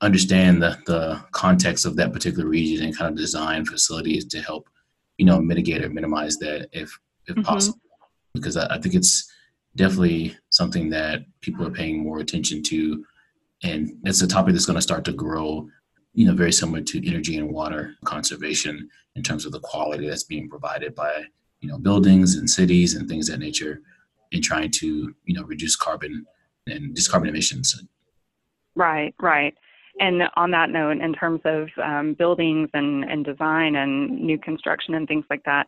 understand 0.00 0.62
the, 0.62 0.78
the 0.86 1.22
context 1.32 1.86
of 1.86 1.96
that 1.96 2.12
particular 2.12 2.48
region 2.48 2.84
and 2.84 2.96
kind 2.96 3.10
of 3.10 3.16
design 3.16 3.64
facilities 3.64 4.24
to 4.26 4.40
help, 4.40 4.68
you 5.18 5.26
know, 5.26 5.40
mitigate 5.40 5.84
or 5.84 5.90
minimize 5.90 6.36
that 6.38 6.68
if, 6.72 6.98
if 7.26 7.34
mm-hmm. 7.34 7.42
possible. 7.42 7.80
Because 8.34 8.56
I, 8.56 8.74
I 8.74 8.78
think 8.78 8.94
it's 8.94 9.30
definitely 9.76 10.36
something 10.50 10.90
that 10.90 11.22
people 11.40 11.66
are 11.66 11.70
paying 11.70 12.02
more 12.02 12.18
attention 12.18 12.62
to. 12.64 13.04
And 13.62 13.92
it's 14.04 14.22
a 14.22 14.26
topic 14.26 14.54
that's 14.54 14.66
going 14.66 14.76
to 14.76 14.82
start 14.82 15.04
to 15.04 15.12
grow 15.12 15.68
you 16.12 16.26
know, 16.26 16.34
very 16.34 16.52
similar 16.52 16.80
to 16.80 17.08
energy 17.08 17.36
and 17.36 17.50
water 17.50 17.94
conservation 18.04 18.88
in 19.16 19.22
terms 19.22 19.46
of 19.46 19.52
the 19.52 19.60
quality 19.60 20.08
that's 20.08 20.24
being 20.24 20.48
provided 20.48 20.94
by, 20.94 21.24
you 21.60 21.68
know, 21.68 21.78
buildings 21.78 22.36
and 22.36 22.48
cities 22.48 22.94
and 22.94 23.08
things 23.08 23.28
that 23.28 23.38
nature 23.38 23.80
in 24.32 24.42
trying 24.42 24.70
to, 24.70 25.14
you 25.24 25.34
know, 25.34 25.42
reduce 25.44 25.76
carbon 25.76 26.24
and 26.66 26.94
just 26.94 27.10
carbon 27.10 27.28
emissions. 27.28 27.82
Right, 28.74 29.14
right. 29.20 29.54
And 29.98 30.22
on 30.36 30.50
that 30.52 30.70
note, 30.70 30.98
in 30.98 31.12
terms 31.12 31.40
of 31.44 31.68
um, 31.82 32.14
buildings 32.14 32.70
and, 32.72 33.04
and 33.04 33.24
design 33.24 33.76
and 33.76 34.20
new 34.20 34.38
construction 34.38 34.94
and 34.94 35.06
things 35.06 35.24
like 35.28 35.42
that, 35.44 35.66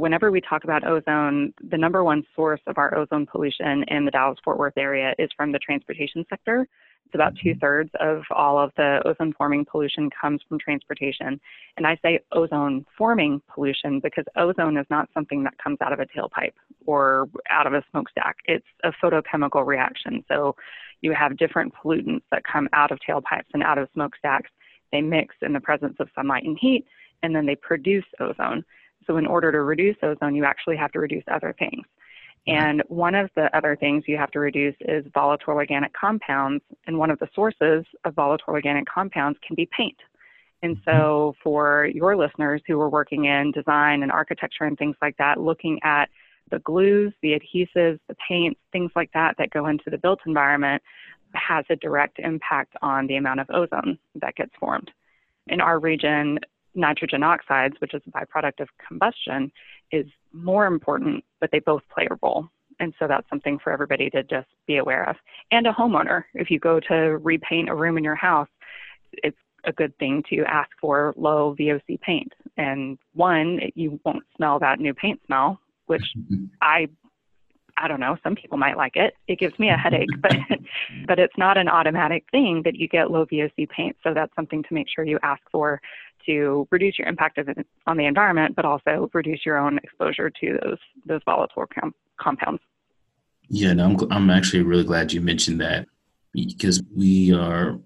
whenever 0.00 0.30
we 0.30 0.40
talk 0.40 0.64
about 0.64 0.86
ozone, 0.86 1.52
the 1.70 1.76
number 1.76 2.02
one 2.02 2.24
source 2.34 2.60
of 2.66 2.78
our 2.78 2.96
ozone 2.96 3.26
pollution 3.26 3.84
in 3.88 4.06
the 4.06 4.10
Dallas 4.10 4.38
Fort 4.42 4.58
Worth 4.58 4.78
area 4.78 5.14
is 5.18 5.28
from 5.36 5.52
the 5.52 5.58
transportation 5.58 6.24
sector 6.30 6.66
It's 7.04 7.14
about 7.14 7.34
mm-hmm. 7.34 7.50
two 7.50 7.54
thirds 7.60 7.90
of 8.00 8.22
all 8.34 8.58
of 8.58 8.72
the 8.78 9.02
ozone 9.04 9.34
forming 9.36 9.66
pollution 9.70 10.08
comes 10.08 10.40
from 10.48 10.58
transportation. 10.58 11.38
And 11.76 11.86
I 11.86 11.98
say 12.02 12.20
ozone 12.32 12.86
forming 12.96 13.42
pollution 13.52 14.00
because 14.00 14.24
ozone 14.36 14.78
is 14.78 14.86
not 14.88 15.10
something 15.12 15.44
that 15.44 15.58
comes 15.62 15.76
out 15.82 15.92
of 15.92 16.00
a 16.00 16.06
tailpipe 16.06 16.54
or 16.86 17.28
out 17.50 17.66
of 17.66 17.74
a 17.74 17.84
smokestack. 17.90 18.36
It's 18.46 18.66
a 18.82 18.92
photochemical 19.04 19.66
reaction. 19.66 20.24
So 20.28 20.56
you 21.02 21.12
have 21.12 21.36
different 21.36 21.74
pollutants 21.74 22.22
that 22.30 22.42
come 22.50 22.68
out 22.72 22.90
of 22.90 22.98
tailpipes 23.06 23.52
and 23.52 23.62
out 23.62 23.76
of 23.76 23.88
smokestacks. 23.92 24.50
They 24.92 25.02
mix 25.02 25.36
in 25.42 25.52
the 25.52 25.60
presence 25.60 25.96
of 26.00 26.08
sunlight 26.14 26.44
and 26.44 26.58
heat, 26.58 26.86
and 27.22 27.36
then 27.36 27.44
they 27.44 27.54
produce 27.54 28.04
ozone. 28.18 28.64
So 29.10 29.16
in 29.16 29.26
order 29.26 29.50
to 29.50 29.62
reduce 29.62 29.96
ozone, 30.04 30.36
you 30.36 30.44
actually 30.44 30.76
have 30.76 30.92
to 30.92 31.00
reduce 31.00 31.24
other 31.26 31.52
things. 31.58 31.84
And 32.46 32.80
one 32.86 33.16
of 33.16 33.28
the 33.34 33.54
other 33.56 33.74
things 33.74 34.04
you 34.06 34.16
have 34.16 34.30
to 34.30 34.38
reduce 34.38 34.76
is 34.82 35.04
volatile 35.12 35.54
organic 35.54 35.92
compounds. 35.94 36.62
And 36.86 36.96
one 36.96 37.10
of 37.10 37.18
the 37.18 37.28
sources 37.34 37.84
of 38.04 38.14
volatile 38.14 38.54
organic 38.54 38.86
compounds 38.86 39.36
can 39.44 39.56
be 39.56 39.68
paint. 39.76 39.96
And 40.62 40.76
so, 40.84 40.92
mm-hmm. 40.92 41.40
for 41.42 41.90
your 41.92 42.16
listeners 42.16 42.62
who 42.68 42.80
are 42.80 42.88
working 42.88 43.24
in 43.24 43.50
design 43.50 44.04
and 44.04 44.12
architecture 44.12 44.62
and 44.62 44.78
things 44.78 44.94
like 45.02 45.16
that, 45.16 45.40
looking 45.40 45.80
at 45.82 46.08
the 46.52 46.60
glues, 46.60 47.12
the 47.20 47.32
adhesives, 47.32 47.98
the 48.06 48.16
paints, 48.28 48.60
things 48.70 48.92
like 48.94 49.10
that 49.12 49.34
that 49.38 49.50
go 49.50 49.66
into 49.66 49.90
the 49.90 49.98
built 49.98 50.20
environment 50.24 50.82
has 51.34 51.64
a 51.68 51.76
direct 51.76 52.20
impact 52.20 52.74
on 52.80 53.08
the 53.08 53.16
amount 53.16 53.40
of 53.40 53.48
ozone 53.50 53.98
that 54.14 54.36
gets 54.36 54.52
formed. 54.60 54.92
In 55.48 55.60
our 55.60 55.80
region, 55.80 56.38
nitrogen 56.74 57.22
oxides, 57.22 57.74
which 57.78 57.94
is 57.94 58.02
a 58.06 58.10
byproduct 58.10 58.60
of 58.60 58.68
combustion, 58.86 59.50
is 59.92 60.06
more 60.32 60.66
important, 60.66 61.24
but 61.40 61.50
they 61.50 61.58
both 61.60 61.82
play 61.92 62.06
a 62.10 62.16
role. 62.22 62.48
And 62.78 62.94
so 62.98 63.06
that's 63.06 63.28
something 63.28 63.58
for 63.62 63.72
everybody 63.72 64.08
to 64.10 64.22
just 64.22 64.48
be 64.66 64.78
aware 64.78 65.08
of. 65.08 65.16
And 65.50 65.66
a 65.66 65.72
homeowner, 65.72 66.24
if 66.34 66.50
you 66.50 66.58
go 66.58 66.80
to 66.88 66.94
repaint 66.94 67.68
a 67.68 67.74
room 67.74 67.98
in 67.98 68.04
your 68.04 68.14
house, 68.14 68.48
it's 69.12 69.36
a 69.64 69.72
good 69.72 69.96
thing 69.98 70.22
to 70.30 70.42
ask 70.44 70.70
for 70.80 71.12
low 71.16 71.54
VOC 71.58 72.00
paint. 72.00 72.32
And 72.56 72.98
one, 73.12 73.60
you 73.74 74.00
won't 74.04 74.24
smell 74.36 74.58
that 74.60 74.80
new 74.80 74.94
paint 74.94 75.20
smell, 75.26 75.60
which 75.86 76.04
I 76.62 76.88
I 77.80 77.88
don't 77.88 78.00
know, 78.00 78.16
some 78.22 78.34
people 78.34 78.58
might 78.58 78.76
like 78.76 78.96
it. 78.96 79.14
It 79.26 79.38
gives 79.38 79.58
me 79.58 79.70
a 79.70 79.76
headache, 79.76 80.10
but 80.20 80.36
but 81.06 81.18
it's 81.18 81.36
not 81.36 81.56
an 81.56 81.68
automatic 81.68 82.24
thing 82.30 82.62
that 82.64 82.76
you 82.76 82.88
get 82.88 83.10
low 83.10 83.26
VOC 83.26 83.68
paint. 83.68 83.96
So 84.02 84.14
that's 84.14 84.34
something 84.36 84.62
to 84.64 84.74
make 84.74 84.86
sure 84.94 85.04
you 85.04 85.18
ask 85.22 85.42
for 85.50 85.80
to 86.26 86.68
reduce 86.70 86.98
your 86.98 87.08
impact 87.08 87.38
of 87.38 87.48
on 87.86 87.96
the 87.96 88.04
environment, 88.04 88.54
but 88.54 88.64
also 88.64 89.10
reduce 89.14 89.44
your 89.44 89.58
own 89.58 89.78
exposure 89.78 90.30
to 90.30 90.58
those 90.62 90.78
those 91.06 91.20
volatile 91.24 91.66
com- 91.78 91.94
compounds. 92.20 92.62
Yeah, 93.48 93.72
no, 93.72 93.84
I'm 93.84 94.12
I'm 94.12 94.30
actually 94.30 94.62
really 94.62 94.84
glad 94.84 95.12
you 95.12 95.20
mentioned 95.20 95.60
that 95.60 95.86
because 96.32 96.82
we 96.94 97.34
are 97.34 97.78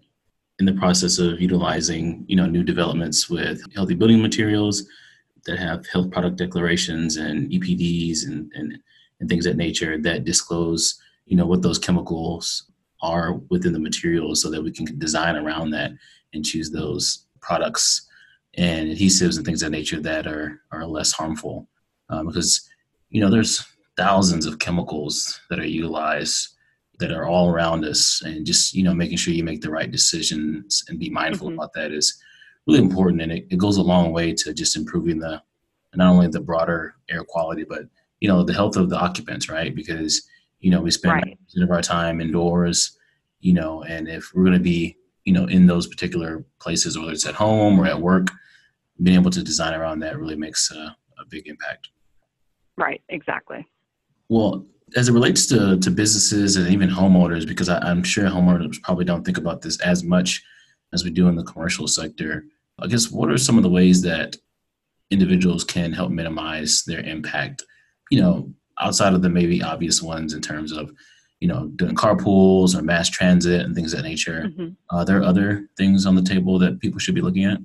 in 0.58 0.66
the 0.66 0.74
process 0.74 1.18
of 1.18 1.40
utilizing 1.40 2.24
you 2.28 2.36
know 2.36 2.46
new 2.46 2.62
developments 2.62 3.30
with 3.30 3.62
healthy 3.74 3.94
building 3.94 4.20
materials 4.20 4.84
that 5.46 5.58
have 5.58 5.86
health 5.86 6.10
product 6.10 6.36
declarations 6.36 7.16
and 7.16 7.50
EPDs 7.50 8.26
and 8.26 8.50
and, 8.54 8.78
and 9.20 9.28
things 9.28 9.46
of 9.46 9.52
that 9.52 9.58
nature 9.58 9.98
that 9.98 10.24
disclose 10.24 11.00
you 11.26 11.36
know 11.36 11.46
what 11.46 11.62
those 11.62 11.78
chemicals 11.78 12.70
are 13.02 13.34
within 13.50 13.72
the 13.72 13.78
materials 13.78 14.40
so 14.42 14.50
that 14.50 14.62
we 14.62 14.70
can 14.70 14.86
design 14.98 15.36
around 15.36 15.70
that 15.70 15.92
and 16.32 16.44
choose 16.44 16.70
those 16.70 17.26
products 17.40 18.08
and 18.56 18.88
adhesives 18.88 19.36
and 19.36 19.44
things 19.44 19.62
of 19.62 19.70
that 19.70 19.76
nature 19.76 20.00
that 20.00 20.26
are 20.26 20.60
are 20.72 20.86
less 20.86 21.12
harmful 21.12 21.68
um, 22.08 22.26
because 22.26 22.68
you 23.10 23.20
know 23.20 23.30
there's 23.30 23.64
thousands 23.96 24.46
of 24.46 24.58
chemicals 24.58 25.40
that 25.50 25.58
are 25.58 25.66
utilized 25.66 26.48
that 26.98 27.12
are 27.12 27.26
all 27.26 27.50
around 27.50 27.84
us 27.84 28.22
and 28.24 28.46
just 28.46 28.74
you 28.74 28.82
know 28.82 28.94
making 28.94 29.16
sure 29.16 29.34
you 29.34 29.44
make 29.44 29.60
the 29.60 29.70
right 29.70 29.90
decisions 29.90 30.84
and 30.88 30.98
be 30.98 31.10
mindful 31.10 31.48
mm-hmm. 31.48 31.58
about 31.58 31.72
that 31.72 31.92
is 31.92 32.20
really 32.66 32.80
important 32.80 33.20
and 33.20 33.32
it, 33.32 33.46
it 33.50 33.58
goes 33.58 33.76
a 33.76 33.82
long 33.82 34.12
way 34.12 34.32
to 34.32 34.54
just 34.54 34.76
improving 34.76 35.18
the 35.18 35.40
not 35.94 36.10
only 36.10 36.26
the 36.26 36.40
broader 36.40 36.96
air 37.08 37.22
quality 37.24 37.64
but 37.64 37.84
you 38.24 38.28
know 38.28 38.42
the 38.42 38.54
health 38.54 38.76
of 38.76 38.88
the 38.88 38.98
occupants 38.98 39.50
right 39.50 39.74
because 39.74 40.26
you 40.60 40.70
know 40.70 40.80
we 40.80 40.90
spend 40.90 41.12
right. 41.12 41.38
of 41.62 41.70
our 41.70 41.82
time 41.82 42.22
indoors 42.22 42.96
you 43.40 43.52
know 43.52 43.82
and 43.82 44.08
if 44.08 44.32
we're 44.32 44.44
going 44.44 44.56
to 44.56 44.68
be 44.74 44.96
you 45.24 45.32
know 45.34 45.44
in 45.44 45.66
those 45.66 45.86
particular 45.86 46.42
places 46.58 46.98
whether 46.98 47.12
it's 47.12 47.26
at 47.26 47.34
home 47.34 47.78
or 47.78 47.84
at 47.84 48.00
work 48.00 48.28
being 49.02 49.20
able 49.20 49.30
to 49.30 49.42
design 49.42 49.74
around 49.74 49.98
that 49.98 50.18
really 50.18 50.36
makes 50.36 50.70
a, 50.70 50.96
a 51.20 51.26
big 51.28 51.46
impact. 51.48 51.88
Right, 52.78 53.02
exactly. 53.10 53.66
Well, 54.30 54.64
as 54.96 55.08
it 55.08 55.12
relates 55.12 55.46
to, 55.46 55.78
to 55.78 55.90
businesses 55.90 56.56
and 56.56 56.68
even 56.68 56.88
homeowners, 56.88 57.46
because 57.46 57.68
I, 57.68 57.90
am 57.90 58.02
sure 58.02 58.24
homeowners 58.24 58.80
probably 58.82 59.04
don't 59.04 59.24
think 59.24 59.38
about 59.38 59.62
this 59.62 59.80
as 59.80 60.04
much 60.04 60.42
as 60.92 61.04
we 61.04 61.10
do 61.10 61.28
in 61.28 61.34
the 61.34 61.42
commercial 61.42 61.88
sector. 61.88 62.44
I 62.78 62.86
guess 62.86 63.10
what 63.10 63.30
are 63.30 63.38
some 63.38 63.56
of 63.56 63.64
the 63.64 63.70
ways 63.70 64.02
that 64.02 64.36
individuals 65.10 65.64
can 65.64 65.92
help 65.92 66.10
minimize 66.10 66.84
their 66.84 67.00
impact? 67.00 67.64
You 68.14 68.20
know, 68.20 68.54
outside 68.78 69.12
of 69.12 69.22
the 69.22 69.28
maybe 69.28 69.60
obvious 69.60 70.00
ones 70.00 70.34
in 70.34 70.40
terms 70.40 70.70
of, 70.70 70.92
you 71.40 71.48
know, 71.48 71.66
doing 71.74 71.96
carpools 71.96 72.76
or 72.76 72.82
mass 72.82 73.08
transit 73.08 73.62
and 73.62 73.74
things 73.74 73.92
of 73.92 74.02
that 74.02 74.08
nature. 74.08 74.44
Mm-hmm. 74.46 74.68
Are 74.96 75.04
there 75.04 75.24
other 75.24 75.68
things 75.76 76.06
on 76.06 76.14
the 76.14 76.22
table 76.22 76.60
that 76.60 76.78
people 76.78 77.00
should 77.00 77.16
be 77.16 77.20
looking 77.20 77.44
at? 77.44 77.58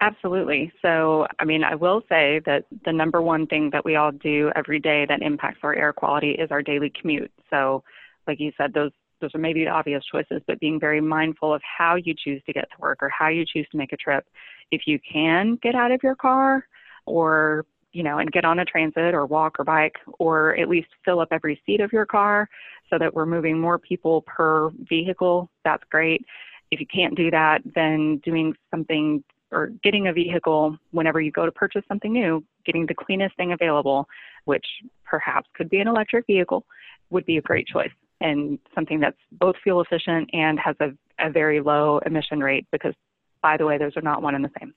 Absolutely. 0.00 0.72
So, 0.82 1.28
I 1.38 1.44
mean, 1.44 1.62
I 1.62 1.76
will 1.76 2.02
say 2.08 2.40
that 2.44 2.64
the 2.84 2.92
number 2.92 3.22
one 3.22 3.46
thing 3.46 3.70
that 3.70 3.84
we 3.84 3.94
all 3.94 4.10
do 4.10 4.50
every 4.56 4.80
day 4.80 5.06
that 5.08 5.22
impacts 5.22 5.60
our 5.62 5.76
air 5.76 5.92
quality 5.92 6.32
is 6.32 6.50
our 6.50 6.60
daily 6.60 6.90
commute. 7.00 7.30
So, 7.48 7.84
like 8.26 8.40
you 8.40 8.50
said, 8.56 8.74
those 8.74 8.90
those 9.20 9.32
are 9.34 9.38
maybe 9.38 9.64
the 9.64 9.70
obvious 9.70 10.04
choices, 10.10 10.42
but 10.48 10.58
being 10.58 10.80
very 10.80 11.00
mindful 11.00 11.54
of 11.54 11.62
how 11.62 11.94
you 11.94 12.14
choose 12.16 12.42
to 12.46 12.52
get 12.52 12.68
to 12.70 12.76
work 12.80 12.98
or 13.00 13.08
how 13.08 13.28
you 13.28 13.44
choose 13.44 13.68
to 13.70 13.76
make 13.76 13.92
a 13.92 13.96
trip. 13.96 14.24
If 14.72 14.82
you 14.86 14.98
can 15.00 15.56
get 15.62 15.76
out 15.76 15.92
of 15.92 16.00
your 16.02 16.16
car 16.16 16.66
or 17.06 17.64
you 17.98 18.04
know, 18.04 18.18
and 18.18 18.30
get 18.30 18.44
on 18.44 18.60
a 18.60 18.64
transit 18.64 19.12
or 19.12 19.26
walk 19.26 19.56
or 19.58 19.64
bike, 19.64 19.96
or 20.20 20.56
at 20.56 20.68
least 20.68 20.86
fill 21.04 21.18
up 21.18 21.28
every 21.32 21.60
seat 21.66 21.80
of 21.80 21.92
your 21.92 22.06
car 22.06 22.48
so 22.88 22.96
that 22.96 23.12
we're 23.12 23.26
moving 23.26 23.58
more 23.58 23.76
people 23.76 24.22
per 24.22 24.70
vehicle, 24.88 25.50
that's 25.64 25.82
great. 25.90 26.24
If 26.70 26.78
you 26.78 26.86
can't 26.86 27.16
do 27.16 27.28
that, 27.32 27.58
then 27.74 28.18
doing 28.24 28.54
something 28.70 29.24
or 29.50 29.72
getting 29.82 30.06
a 30.06 30.12
vehicle 30.12 30.76
whenever 30.92 31.20
you 31.20 31.32
go 31.32 31.44
to 31.44 31.50
purchase 31.50 31.82
something 31.88 32.12
new, 32.12 32.44
getting 32.64 32.86
the 32.86 32.94
cleanest 32.94 33.36
thing 33.36 33.52
available, 33.52 34.06
which 34.44 34.66
perhaps 35.04 35.48
could 35.54 35.68
be 35.68 35.80
an 35.80 35.88
electric 35.88 36.24
vehicle, 36.28 36.64
would 37.10 37.26
be 37.26 37.38
a 37.38 37.42
great 37.42 37.66
choice 37.66 37.90
and 38.20 38.60
something 38.76 39.00
that's 39.00 39.18
both 39.32 39.56
fuel 39.64 39.80
efficient 39.80 40.30
and 40.32 40.60
has 40.60 40.76
a, 40.78 40.90
a 41.18 41.30
very 41.30 41.60
low 41.60 41.98
emission 42.06 42.38
rate 42.38 42.64
because, 42.70 42.94
by 43.42 43.56
the 43.56 43.66
way, 43.66 43.76
those 43.76 43.96
are 43.96 44.02
not 44.02 44.22
one 44.22 44.36
and 44.36 44.44
the 44.44 44.50
same. 44.60 44.72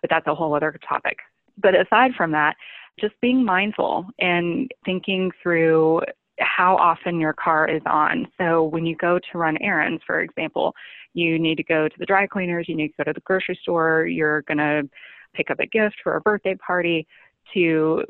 But 0.00 0.10
that's 0.10 0.28
a 0.28 0.34
whole 0.34 0.54
other 0.54 0.78
topic. 0.88 1.18
But 1.58 1.74
aside 1.74 2.12
from 2.16 2.32
that, 2.32 2.56
just 3.00 3.14
being 3.20 3.44
mindful 3.44 4.06
and 4.18 4.70
thinking 4.84 5.30
through 5.42 6.02
how 6.38 6.76
often 6.76 7.20
your 7.20 7.32
car 7.32 7.68
is 7.68 7.82
on. 7.86 8.26
So 8.38 8.64
when 8.64 8.86
you 8.86 8.96
go 8.96 9.18
to 9.18 9.38
run 9.38 9.56
errands, 9.58 10.02
for 10.06 10.20
example, 10.20 10.74
you 11.14 11.38
need 11.38 11.56
to 11.56 11.62
go 11.62 11.88
to 11.88 11.94
the 11.98 12.06
dry 12.06 12.26
cleaners, 12.26 12.68
you 12.68 12.74
need 12.74 12.88
to 12.88 12.94
go 12.98 13.04
to 13.04 13.12
the 13.12 13.20
grocery 13.20 13.58
store, 13.62 14.06
you're 14.06 14.42
going 14.42 14.58
to 14.58 14.88
pick 15.34 15.50
up 15.50 15.60
a 15.60 15.66
gift 15.66 15.96
for 16.02 16.16
a 16.16 16.20
birthday 16.20 16.54
party 16.54 17.06
to 17.54 18.02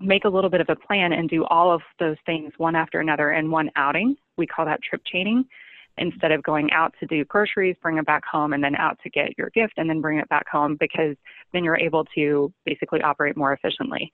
make 0.00 0.24
a 0.24 0.28
little 0.28 0.50
bit 0.50 0.60
of 0.60 0.68
a 0.68 0.76
plan 0.76 1.12
and 1.12 1.28
do 1.28 1.44
all 1.46 1.72
of 1.72 1.80
those 1.98 2.16
things 2.24 2.52
one 2.56 2.76
after 2.76 3.00
another 3.00 3.32
in 3.32 3.50
one 3.50 3.70
outing. 3.76 4.16
We 4.36 4.46
call 4.46 4.64
that 4.66 4.82
trip 4.82 5.02
chaining. 5.04 5.44
Instead 5.98 6.32
of 6.32 6.42
going 6.42 6.70
out 6.72 6.94
to 7.00 7.06
do 7.06 7.24
groceries, 7.24 7.76
bring 7.82 7.98
it 7.98 8.06
back 8.06 8.24
home, 8.24 8.52
and 8.52 8.62
then 8.62 8.76
out 8.76 8.98
to 9.02 9.10
get 9.10 9.36
your 9.36 9.50
gift 9.50 9.74
and 9.76 9.88
then 9.88 10.00
bring 10.00 10.18
it 10.18 10.28
back 10.28 10.48
home, 10.48 10.76
because 10.78 11.16
then 11.52 11.64
you're 11.64 11.78
able 11.78 12.04
to 12.14 12.52
basically 12.64 13.02
operate 13.02 13.36
more 13.36 13.52
efficiently. 13.52 14.12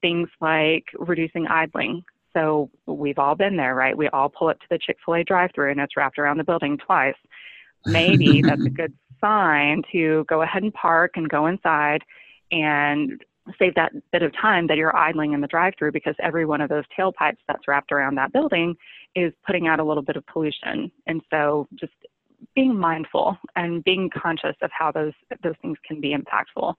Things 0.00 0.28
like 0.40 0.84
reducing 0.98 1.46
idling. 1.46 2.02
So 2.34 2.70
we've 2.86 3.18
all 3.18 3.34
been 3.34 3.56
there, 3.56 3.74
right? 3.74 3.96
We 3.96 4.08
all 4.08 4.28
pull 4.28 4.48
up 4.48 4.58
to 4.60 4.66
the 4.70 4.78
Chick 4.78 4.96
fil 5.04 5.16
A 5.16 5.24
drive 5.24 5.50
through 5.54 5.70
and 5.70 5.80
it's 5.80 5.96
wrapped 5.96 6.18
around 6.18 6.38
the 6.38 6.44
building 6.44 6.78
twice 6.78 7.14
maybe 7.86 8.42
that's 8.46 8.64
a 8.64 8.70
good 8.70 8.92
sign 9.20 9.82
to 9.92 10.24
go 10.28 10.42
ahead 10.42 10.62
and 10.62 10.74
park 10.74 11.12
and 11.16 11.28
go 11.28 11.46
inside 11.46 12.02
and 12.50 13.22
save 13.58 13.74
that 13.74 13.92
bit 14.12 14.22
of 14.22 14.32
time 14.40 14.66
that 14.68 14.76
you're 14.76 14.96
idling 14.96 15.32
in 15.32 15.40
the 15.40 15.46
drive 15.46 15.74
through 15.78 15.92
because 15.92 16.14
every 16.22 16.46
one 16.46 16.60
of 16.60 16.68
those 16.68 16.84
tailpipes 16.96 17.38
that's 17.48 17.66
wrapped 17.66 17.92
around 17.92 18.14
that 18.16 18.32
building 18.32 18.76
is 19.14 19.32
putting 19.46 19.66
out 19.66 19.80
a 19.80 19.84
little 19.84 20.02
bit 20.02 20.16
of 20.16 20.26
pollution. 20.26 20.90
And 21.06 21.20
so 21.30 21.66
just 21.74 21.92
being 22.54 22.76
mindful 22.76 23.36
and 23.56 23.82
being 23.84 24.10
conscious 24.10 24.56
of 24.62 24.70
how 24.76 24.92
those 24.92 25.12
those 25.42 25.54
things 25.62 25.78
can 25.86 26.00
be 26.00 26.14
impactful. 26.14 26.74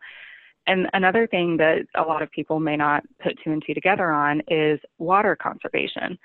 And 0.68 0.88
another 0.94 1.28
thing 1.28 1.58
that 1.58 1.86
a 1.96 2.02
lot 2.02 2.22
of 2.22 2.32
people 2.32 2.60
may 2.60 2.78
not 2.78 3.04
put 3.22 3.38
two 3.44 3.52
and 3.52 3.64
two 3.66 3.74
together 3.74 4.12
on 4.12 4.42
is 4.48 4.80
water 4.98 5.36
conservation. 5.36 6.18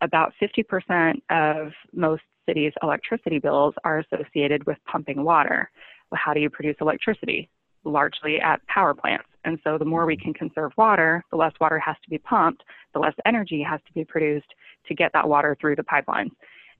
About 0.00 0.32
50% 0.42 1.20
of 1.30 1.72
most 1.92 2.22
cities' 2.46 2.72
electricity 2.82 3.38
bills 3.38 3.74
are 3.84 4.00
associated 4.00 4.66
with 4.66 4.78
pumping 4.90 5.22
water. 5.22 5.70
Well, 6.10 6.20
how 6.22 6.34
do 6.34 6.40
you 6.40 6.50
produce 6.50 6.76
electricity? 6.80 7.48
Largely 7.84 8.40
at 8.40 8.66
power 8.66 8.94
plants. 8.94 9.26
And 9.44 9.58
so 9.62 9.76
the 9.76 9.84
more 9.84 10.06
we 10.06 10.16
can 10.16 10.32
conserve 10.32 10.72
water, 10.76 11.22
the 11.30 11.36
less 11.36 11.52
water 11.60 11.78
has 11.78 11.96
to 12.02 12.10
be 12.10 12.18
pumped, 12.18 12.62
the 12.94 12.98
less 12.98 13.14
energy 13.26 13.62
has 13.62 13.80
to 13.86 13.92
be 13.92 14.04
produced 14.04 14.54
to 14.86 14.94
get 14.94 15.12
that 15.12 15.28
water 15.28 15.56
through 15.60 15.76
the 15.76 15.82
pipelines. 15.82 16.30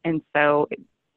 And 0.04 0.22
so 0.34 0.68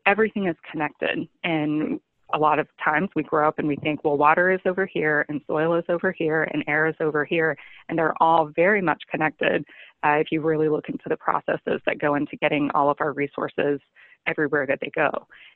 everything 0.05 0.47
is 0.47 0.55
connected. 0.69 1.27
And 1.43 1.99
a 2.33 2.37
lot 2.37 2.59
of 2.59 2.67
times 2.83 3.09
we 3.15 3.23
grow 3.23 3.47
up 3.47 3.59
and 3.59 3.67
we 3.67 3.77
think, 3.77 4.03
well, 4.03 4.17
water 4.17 4.51
is 4.51 4.59
over 4.65 4.85
here, 4.85 5.25
and 5.29 5.41
soil 5.47 5.75
is 5.75 5.85
over 5.87 6.11
here, 6.11 6.43
and 6.51 6.63
air 6.67 6.87
is 6.87 6.95
over 6.99 7.23
here, 7.23 7.57
and 7.87 7.97
they're 7.97 8.21
all 8.21 8.51
very 8.55 8.81
much 8.81 9.01
connected 9.09 9.63
uh, 10.03 10.17
if 10.19 10.27
you 10.31 10.41
really 10.41 10.69
look 10.69 10.89
into 10.89 11.07
the 11.07 11.17
processes 11.17 11.81
that 11.85 11.99
go 11.99 12.15
into 12.15 12.35
getting 12.37 12.69
all 12.73 12.89
of 12.89 12.97
our 12.99 13.13
resources 13.13 13.79
everywhere 14.27 14.65
that 14.67 14.79
they 14.81 14.91
go. 14.93 15.09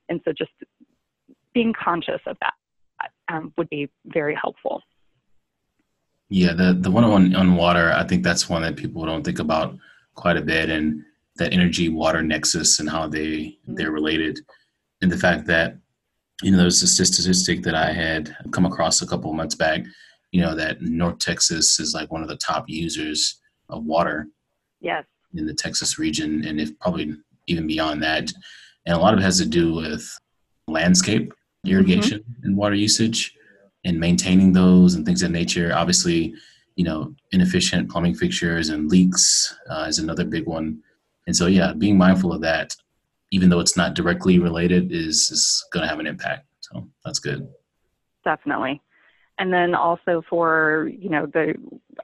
And 0.07 0.21
so 0.23 0.31
just 0.31 0.51
being 1.53 1.73
conscious 1.73 2.21
of 2.25 2.37
that 2.39 2.53
um, 3.31 3.53
would 3.57 3.69
be 3.69 3.89
very 4.05 4.35
helpful. 4.35 4.81
Yeah, 6.29 6.53
the 6.53 6.77
the 6.79 6.91
one 6.91 7.03
on 7.03 7.35
on 7.35 7.55
water, 7.55 7.91
I 7.91 8.03
think 8.05 8.23
that's 8.23 8.49
one 8.49 8.61
that 8.61 8.77
people 8.77 9.05
don't 9.05 9.23
think 9.23 9.39
about 9.39 9.77
quite 10.15 10.37
a 10.37 10.41
bit, 10.41 10.69
and 10.69 11.03
that 11.35 11.53
energy 11.53 11.89
water 11.89 12.21
nexus 12.21 12.79
and 12.79 12.89
how 12.89 13.07
they 13.07 13.27
mm-hmm. 13.27 13.75
they're 13.75 13.91
related, 13.91 14.39
and 15.01 15.11
the 15.11 15.17
fact 15.17 15.45
that 15.47 15.77
you 16.41 16.51
know 16.51 16.57
there's 16.57 16.81
a 16.83 16.87
statistic 16.87 17.63
that 17.63 17.75
I 17.75 17.91
had 17.91 18.35
come 18.51 18.65
across 18.65 19.01
a 19.01 19.07
couple 19.07 19.33
months 19.33 19.55
back, 19.55 19.83
you 20.31 20.41
know 20.41 20.55
that 20.55 20.81
North 20.81 21.19
Texas 21.19 21.79
is 21.79 21.93
like 21.93 22.11
one 22.11 22.21
of 22.21 22.29
the 22.29 22.37
top 22.37 22.65
users 22.69 23.39
of 23.69 23.85
water. 23.85 24.27
Yes. 24.79 25.05
In 25.33 25.45
the 25.45 25.53
Texas 25.53 25.99
region, 25.99 26.43
and 26.45 26.59
if 26.59 26.77
probably 26.79 27.15
even 27.47 27.67
beyond 27.67 28.03
that, 28.03 28.31
and 28.85 28.95
a 28.95 28.99
lot 28.99 29.13
of 29.13 29.19
it 29.19 29.23
has 29.23 29.37
to 29.37 29.45
do 29.45 29.73
with 29.73 30.17
landscape 30.67 31.33
irrigation 31.65 32.19
mm-hmm. 32.19 32.43
and 32.43 32.57
water 32.57 32.75
usage 32.75 33.35
and 33.85 33.99
maintaining 33.99 34.53
those 34.53 34.95
and 34.95 35.05
things 35.05 35.21
of 35.23 35.31
nature. 35.31 35.71
Obviously, 35.73 36.33
you 36.75 36.83
know, 36.83 37.13
inefficient 37.31 37.89
plumbing 37.89 38.15
fixtures 38.15 38.69
and 38.69 38.89
leaks 38.89 39.55
uh, 39.69 39.85
is 39.87 39.99
another 39.99 40.23
big 40.23 40.47
one. 40.47 40.81
And 41.27 41.35
so, 41.35 41.47
yeah, 41.47 41.73
being 41.73 41.97
mindful 41.97 42.33
of 42.33 42.41
that, 42.41 42.75
even 43.31 43.49
though 43.49 43.59
it's 43.59 43.77
not 43.77 43.93
directly 43.93 44.39
related, 44.39 44.91
is, 44.91 45.29
is 45.31 45.65
going 45.71 45.83
to 45.83 45.89
have 45.89 45.99
an 45.99 46.07
impact. 46.07 46.45
So 46.61 46.87
that's 47.05 47.19
good. 47.19 47.47
Definitely. 48.23 48.81
And 49.37 49.51
then 49.51 49.73
also 49.73 50.23
for, 50.29 50.89
you 50.95 51.09
know, 51.09 51.25
the, 51.25 51.55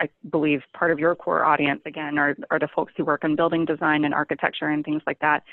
I 0.01 0.09
believe 0.31 0.61
part 0.73 0.91
of 0.91 0.99
your 0.99 1.15
core 1.15 1.45
audience, 1.45 1.81
again, 1.85 2.17
are, 2.17 2.35
are 2.49 2.59
the 2.59 2.69
folks 2.75 2.93
who 2.97 3.05
work 3.05 3.23
in 3.23 3.35
building 3.35 3.65
design 3.65 4.05
and 4.05 4.13
architecture 4.13 4.69
and 4.69 4.83
things 4.83 5.03
like 5.05 5.19
that. 5.19 5.43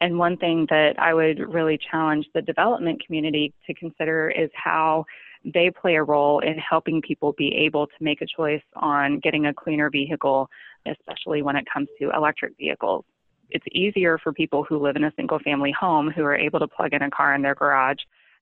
And 0.00 0.18
one 0.18 0.36
thing 0.36 0.66
that 0.68 0.98
I 0.98 1.14
would 1.14 1.38
really 1.52 1.78
challenge 1.90 2.26
the 2.34 2.42
development 2.42 3.04
community 3.04 3.54
to 3.66 3.74
consider 3.74 4.30
is 4.30 4.50
how 4.54 5.06
they 5.44 5.70
play 5.70 5.94
a 5.94 6.02
role 6.02 6.40
in 6.40 6.58
helping 6.58 7.00
people 7.00 7.32
be 7.38 7.54
able 7.54 7.86
to 7.86 7.94
make 8.00 8.20
a 8.20 8.26
choice 8.26 8.62
on 8.74 9.20
getting 9.20 9.46
a 9.46 9.54
cleaner 9.54 9.88
vehicle, 9.90 10.50
especially 10.86 11.42
when 11.42 11.56
it 11.56 11.64
comes 11.72 11.88
to 11.98 12.10
electric 12.10 12.56
vehicles. 12.58 13.04
It's 13.50 13.64
easier 13.70 14.18
for 14.18 14.32
people 14.32 14.64
who 14.68 14.78
live 14.78 14.96
in 14.96 15.04
a 15.04 15.12
single 15.16 15.38
family 15.38 15.72
home 15.78 16.10
who 16.10 16.24
are 16.24 16.36
able 16.36 16.58
to 16.58 16.68
plug 16.68 16.92
in 16.92 17.02
a 17.02 17.10
car 17.10 17.34
in 17.34 17.42
their 17.42 17.54
garage. 17.54 17.98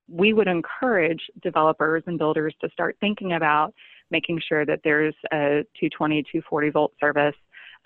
We 0.09 0.33
would 0.33 0.49
encourage 0.49 1.23
developers 1.43 2.03
and 2.07 2.19
builders 2.19 2.55
to 2.63 2.71
start 2.71 2.97
thinking 3.01 3.35
about 3.35 3.75
making 4.11 4.41
sure 4.47 4.65
that 4.65 4.81
there's 4.83 5.15
a 5.33 5.65
220, 5.79 6.23
240 6.23 6.71
volt 6.71 6.93
service 6.99 7.35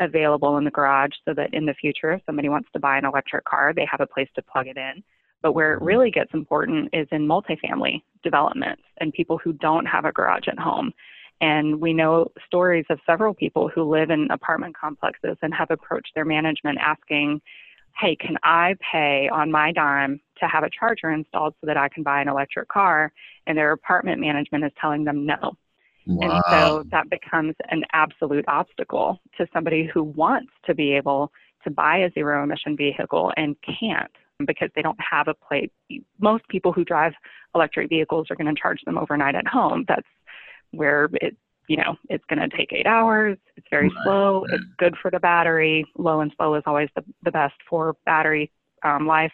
available 0.01 0.57
in 0.59 0.65
the 0.65 0.71
garage 0.71 1.13
so 1.25 1.35
that 1.35 1.53
in 1.53 1.67
the 1.67 1.75
future, 1.75 2.13
if 2.13 2.23
somebody 2.27 2.49
wants 2.49 2.69
to 2.73 2.79
buy 2.79 2.99
an 2.99 3.05
electric 3.05 3.45
car, 3.45 3.73
they 3.75 3.87
have 3.91 4.01
a 4.01 4.07
place 4.07 4.29
to 4.35 4.43
plug 4.43 4.67
it 4.67 4.77
in. 4.77 5.03
But 5.43 5.53
where 5.53 5.75
it 5.75 5.77
mm-hmm. 5.77 5.87
really 5.87 6.11
gets 6.11 6.35
important 6.35 6.91
is 6.93 7.07
in 7.11 7.27
multifamily 7.27 8.03
developments 8.23 8.83
and 8.99 9.13
people 9.13 9.39
who 9.39 9.53
don't 9.53 9.87
have 9.87 10.05
a 10.05 10.13
garage 10.13 10.49
at 10.49 10.59
home. 10.59 10.93
And 11.41 11.81
we 11.81 11.93
know 11.93 12.33
stories 12.47 12.87
of 12.91 12.99
several 13.07 13.33
people 13.33 13.69
who 13.73 13.85
live 13.85 14.11
in 14.11 14.29
apartment 14.31 14.77
complexes 14.77 15.37
and 15.43 15.55
have 15.55 15.71
approached 15.71 16.11
their 16.15 16.25
management 16.25 16.79
asking, 16.81 17.41
hey, 18.01 18.17
can 18.17 18.37
I 18.43 18.75
pay 18.93 19.29
on 19.33 19.51
my 19.51 19.73
dime 19.73 20.21
to 20.41 20.47
have 20.47 20.65
a 20.65 20.71
charger 20.71 21.11
installed 21.11 21.55
so 21.61 21.67
that 21.67 21.77
I 21.77 21.89
can 21.89 22.03
buy 22.03 22.21
an 22.21 22.29
electric 22.29 22.69
car? 22.69 23.13
And 23.47 23.57
their 23.57 23.73
apartment 23.73 24.21
management 24.21 24.65
is 24.65 24.73
telling 24.81 25.05
them 25.05 25.27
no. 25.27 25.57
Wow. 26.09 26.31
And 26.31 26.43
so 26.51 26.85
that 26.91 27.11
becomes 27.11 27.55
an 27.71 27.85
absolute 27.93 28.47
obstacle 28.49 29.21
to 29.37 29.47
somebody 29.53 29.89
who 29.93 30.03
wants 30.03 30.51
to 30.67 30.75
be 30.75 30.95
able 30.95 31.31
to 31.65 31.71
buy 31.71 31.99
a 31.99 32.11
zero 32.13 32.43
emission 32.43 32.77
vehicle 32.77 33.31
and 33.37 33.55
can't 33.81 34.11
because 34.47 34.71
they 34.75 34.83
don't 34.83 34.99
have 34.99 35.29
a 35.29 35.35
place. 35.35 35.69
Most 36.19 36.49
people 36.49 36.73
who 36.73 36.85
drive 36.85 37.13
electric 37.55 37.91
vehicles 37.91 38.29
are 38.31 38.37
going 38.37 38.53
to 38.53 38.59
charge 38.61 38.81
them 38.87 38.97
overnight 38.97 39.35
at 39.35 39.47
home. 39.47 39.85
That's 39.87 40.07
where 40.71 41.11
it, 41.15 41.37
you 41.69 41.77
know, 41.77 41.97
it's 42.09 42.25
going 42.31 42.39
to 42.49 42.57
take 42.57 42.73
eight 42.73 42.87
hours. 42.87 43.37
It's 43.57 43.67
very 43.71 43.89
right. 43.89 44.05
slow. 44.05 44.47
It's 44.51 44.65
good 44.79 44.95
for 45.03 45.11
the 45.11 45.21
battery. 45.21 45.85
Low 45.99 46.21
and 46.21 46.33
slow 46.37 46.55
is 46.55 46.63
always 46.67 46.89
the, 46.97 47.05
the 47.23 47.33
best 47.33 47.55
for 47.69 47.97
battery 48.07 48.51
um, 48.83 49.07
life. 49.07 49.33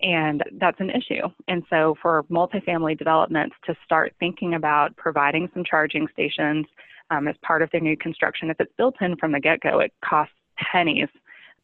And 0.00 0.44
that's 0.60 0.78
an 0.80 0.90
issue. 0.90 1.26
And 1.48 1.64
so, 1.70 1.96
for 2.00 2.22
multifamily 2.30 2.96
developments 2.96 3.56
to 3.66 3.74
start 3.84 4.14
thinking 4.20 4.54
about 4.54 4.96
providing 4.96 5.48
some 5.52 5.64
charging 5.64 6.06
stations 6.12 6.66
um, 7.10 7.26
as 7.26 7.34
part 7.42 7.62
of 7.62 7.70
their 7.72 7.80
new 7.80 7.96
construction, 7.96 8.50
if 8.50 8.60
it's 8.60 8.72
built 8.76 8.94
in 9.00 9.16
from 9.16 9.32
the 9.32 9.40
get 9.40 9.60
go, 9.60 9.80
it 9.80 9.92
costs 10.04 10.34
pennies 10.72 11.08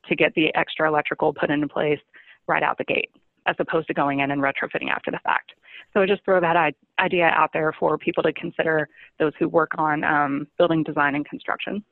to 0.09 0.17
get 0.17 0.35
the 0.35 0.55
extra 0.55 0.89
electrical 0.89 1.33
put 1.33 1.51
into 1.51 1.69
place 1.69 2.01
right 2.47 2.63
out 2.63 2.77
the 2.79 2.85
gate, 2.85 3.11
as 3.47 3.57
opposed 3.59 3.87
to 3.87 3.95
going 3.95 4.21
in 4.21 4.31
and 4.31 4.43
retrofitting 4.43 4.91
after 4.91 5.11
the 5.11 5.21
fact. 5.25 5.53
So 5.93 6.01
I 6.01 6.07
just 6.07 6.25
throw 6.25 6.41
that 6.41 6.75
idea 6.99 7.27
out 7.27 7.51
there 7.53 7.73
for 7.79 7.97
people 7.97 8.23
to 8.25 8.33
consider 8.33 8.89
those 9.19 9.33
who 9.39 9.49
work 9.49 9.71
on 9.79 10.03
um, 10.03 10.49
building 10.59 10.83
design 10.83 11.15
and 11.15 11.25
construction. 11.25 11.85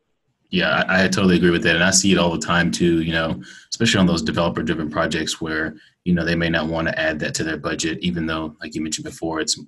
Yeah, 0.53 0.85
I, 0.87 1.05
I, 1.05 1.09
totally 1.09 1.37
agree 1.37 1.51
with 1.51 1.63
that, 1.63 1.77
and 1.77 1.83
I 1.83 1.91
see 1.91 2.13
it 2.13 2.19
all 2.19 2.31
the 2.31 2.39
time 2.39 2.71
too. 2.71 3.03
You 3.03 3.13
know, 3.13 3.43
especially 3.71 4.01
on 4.01 4.07
those 4.07 4.21
developer-driven 4.21 4.91
projects 4.91 5.41
where 5.41 5.75
you 6.05 6.13
know 6.13 6.27
they 6.27 6.35
may 6.35 6.51
not 6.51 6.69
want 6.69 6.89
to 6.89 7.01
add 7.01 7.19
that 7.21 7.35
to 7.37 7.45
their 7.45 7.57
budget, 7.57 7.99
even 8.01 8.27
though, 8.27 8.55
like 8.61 8.75
you 8.75 8.83
mentioned 8.83 9.07
before, 9.07 9.41
it's 9.41 9.59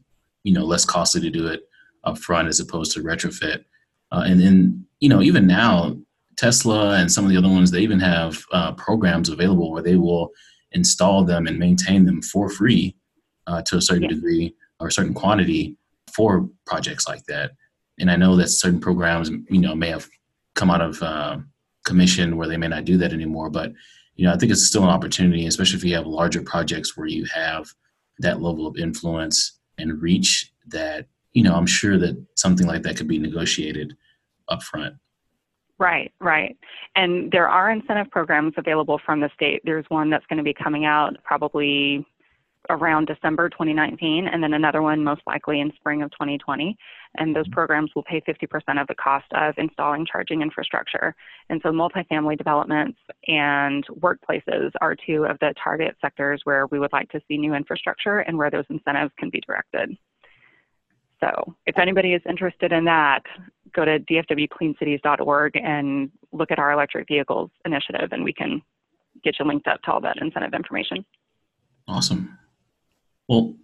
you 0.42 0.52
know 0.52 0.62
less 0.62 0.84
costly 0.84 1.22
to 1.22 1.30
do 1.30 1.46
it 1.46 1.62
up 2.04 2.18
front 2.18 2.48
as 2.48 2.60
opposed 2.60 2.92
to 2.92 3.00
retrofit. 3.00 3.64
Uh, 4.12 4.24
and 4.26 4.38
then 4.38 4.86
you 5.00 5.08
know 5.08 5.22
even 5.22 5.46
now, 5.46 5.96
Tesla 6.36 6.98
and 6.98 7.10
some 7.10 7.24
of 7.24 7.30
the 7.30 7.38
other 7.38 7.48
ones 7.48 7.70
they 7.70 7.80
even 7.80 8.00
have 8.00 8.44
uh, 8.52 8.72
programs 8.72 9.30
available 9.30 9.72
where 9.72 9.82
they 9.82 9.96
will 9.96 10.32
install 10.72 11.24
them 11.24 11.46
and 11.46 11.58
maintain 11.58 12.04
them 12.04 12.20
for 12.20 12.50
free 12.50 12.94
uh, 13.46 13.62
to 13.62 13.78
a 13.78 13.80
certain 13.80 14.02
yeah. 14.02 14.10
degree 14.10 14.54
or 14.80 14.88
a 14.88 14.92
certain 14.92 15.14
quantity 15.14 15.78
for 16.14 16.46
projects 16.66 17.08
like 17.08 17.24
that. 17.24 17.52
And 17.98 18.10
I 18.10 18.16
know 18.16 18.36
that 18.36 18.48
certain 18.48 18.80
programs, 18.80 19.30
you 19.48 19.60
know, 19.60 19.74
may 19.74 19.88
have 19.88 20.06
come 20.54 20.70
out 20.70 20.80
of 20.80 21.02
uh, 21.02 21.38
commission 21.84 22.36
where 22.36 22.48
they 22.48 22.56
may 22.56 22.68
not 22.68 22.84
do 22.84 22.96
that 22.98 23.12
anymore. 23.12 23.50
But 23.50 23.72
you 24.16 24.26
know, 24.26 24.32
I 24.32 24.36
think 24.36 24.52
it's 24.52 24.66
still 24.66 24.84
an 24.84 24.90
opportunity, 24.90 25.46
especially 25.46 25.78
if 25.78 25.84
you 25.84 25.94
have 25.96 26.06
larger 26.06 26.42
projects 26.42 26.96
where 26.96 27.06
you 27.06 27.24
have 27.26 27.66
that 28.18 28.40
level 28.40 28.66
of 28.66 28.76
influence 28.76 29.58
and 29.78 30.00
reach. 30.00 30.52
That 30.68 31.06
you 31.32 31.42
know, 31.42 31.54
I'm 31.54 31.66
sure 31.66 31.98
that 31.98 32.16
something 32.36 32.66
like 32.66 32.82
that 32.82 32.96
could 32.96 33.08
be 33.08 33.18
negotiated 33.18 33.96
upfront. 34.50 34.98
Right, 35.78 36.12
right. 36.20 36.56
And 36.94 37.32
there 37.32 37.48
are 37.48 37.70
incentive 37.70 38.10
programs 38.10 38.54
available 38.56 39.00
from 39.04 39.20
the 39.20 39.28
state. 39.34 39.60
There's 39.64 39.84
one 39.88 40.08
that's 40.08 40.24
going 40.26 40.36
to 40.36 40.44
be 40.44 40.54
coming 40.54 40.84
out 40.84 41.16
probably 41.24 42.06
around 42.70 43.06
December 43.06 43.48
2019, 43.48 44.26
and 44.26 44.42
then 44.42 44.54
another 44.54 44.82
one 44.82 45.04
most 45.04 45.22
likely 45.26 45.60
in 45.60 45.72
spring 45.76 46.02
of 46.02 46.10
2020. 46.12 46.76
And 47.16 47.34
those 47.34 47.44
mm-hmm. 47.44 47.52
programs 47.52 47.90
will 47.94 48.02
pay 48.02 48.20
50% 48.20 48.80
of 48.80 48.86
the 48.86 48.94
cost 48.94 49.26
of 49.32 49.54
installing 49.58 50.06
charging 50.06 50.42
infrastructure. 50.42 51.14
And 51.48 51.60
so, 51.62 51.70
multifamily 51.70 52.36
developments 52.38 52.98
and 53.28 53.86
workplaces 54.00 54.70
are 54.80 54.96
two 54.96 55.24
of 55.24 55.38
the 55.40 55.54
target 55.62 55.96
sectors 56.00 56.40
where 56.44 56.66
we 56.66 56.78
would 56.78 56.92
like 56.92 57.10
to 57.10 57.20
see 57.28 57.36
new 57.36 57.54
infrastructure 57.54 58.20
and 58.20 58.36
where 58.36 58.50
those 58.50 58.64
incentives 58.68 59.12
can 59.18 59.30
be 59.30 59.40
directed. 59.46 59.96
So, 61.20 61.54
if 61.66 61.78
anybody 61.78 62.14
is 62.14 62.22
interested 62.28 62.72
in 62.72 62.84
that, 62.84 63.22
go 63.74 63.84
to 63.84 63.98
dfwcleancities.org 64.00 65.56
and 65.56 66.10
look 66.32 66.50
at 66.50 66.58
our 66.58 66.72
electric 66.72 67.08
vehicles 67.08 67.50
initiative, 67.64 68.10
and 68.12 68.24
we 68.24 68.32
can 68.32 68.62
get 69.22 69.36
you 69.38 69.44
linked 69.44 69.66
up 69.66 69.80
to 69.82 69.92
all 69.92 70.00
that 70.00 70.16
incentive 70.20 70.54
information. 70.54 71.04
Awesome. 71.86 72.38
Well, 73.28 73.54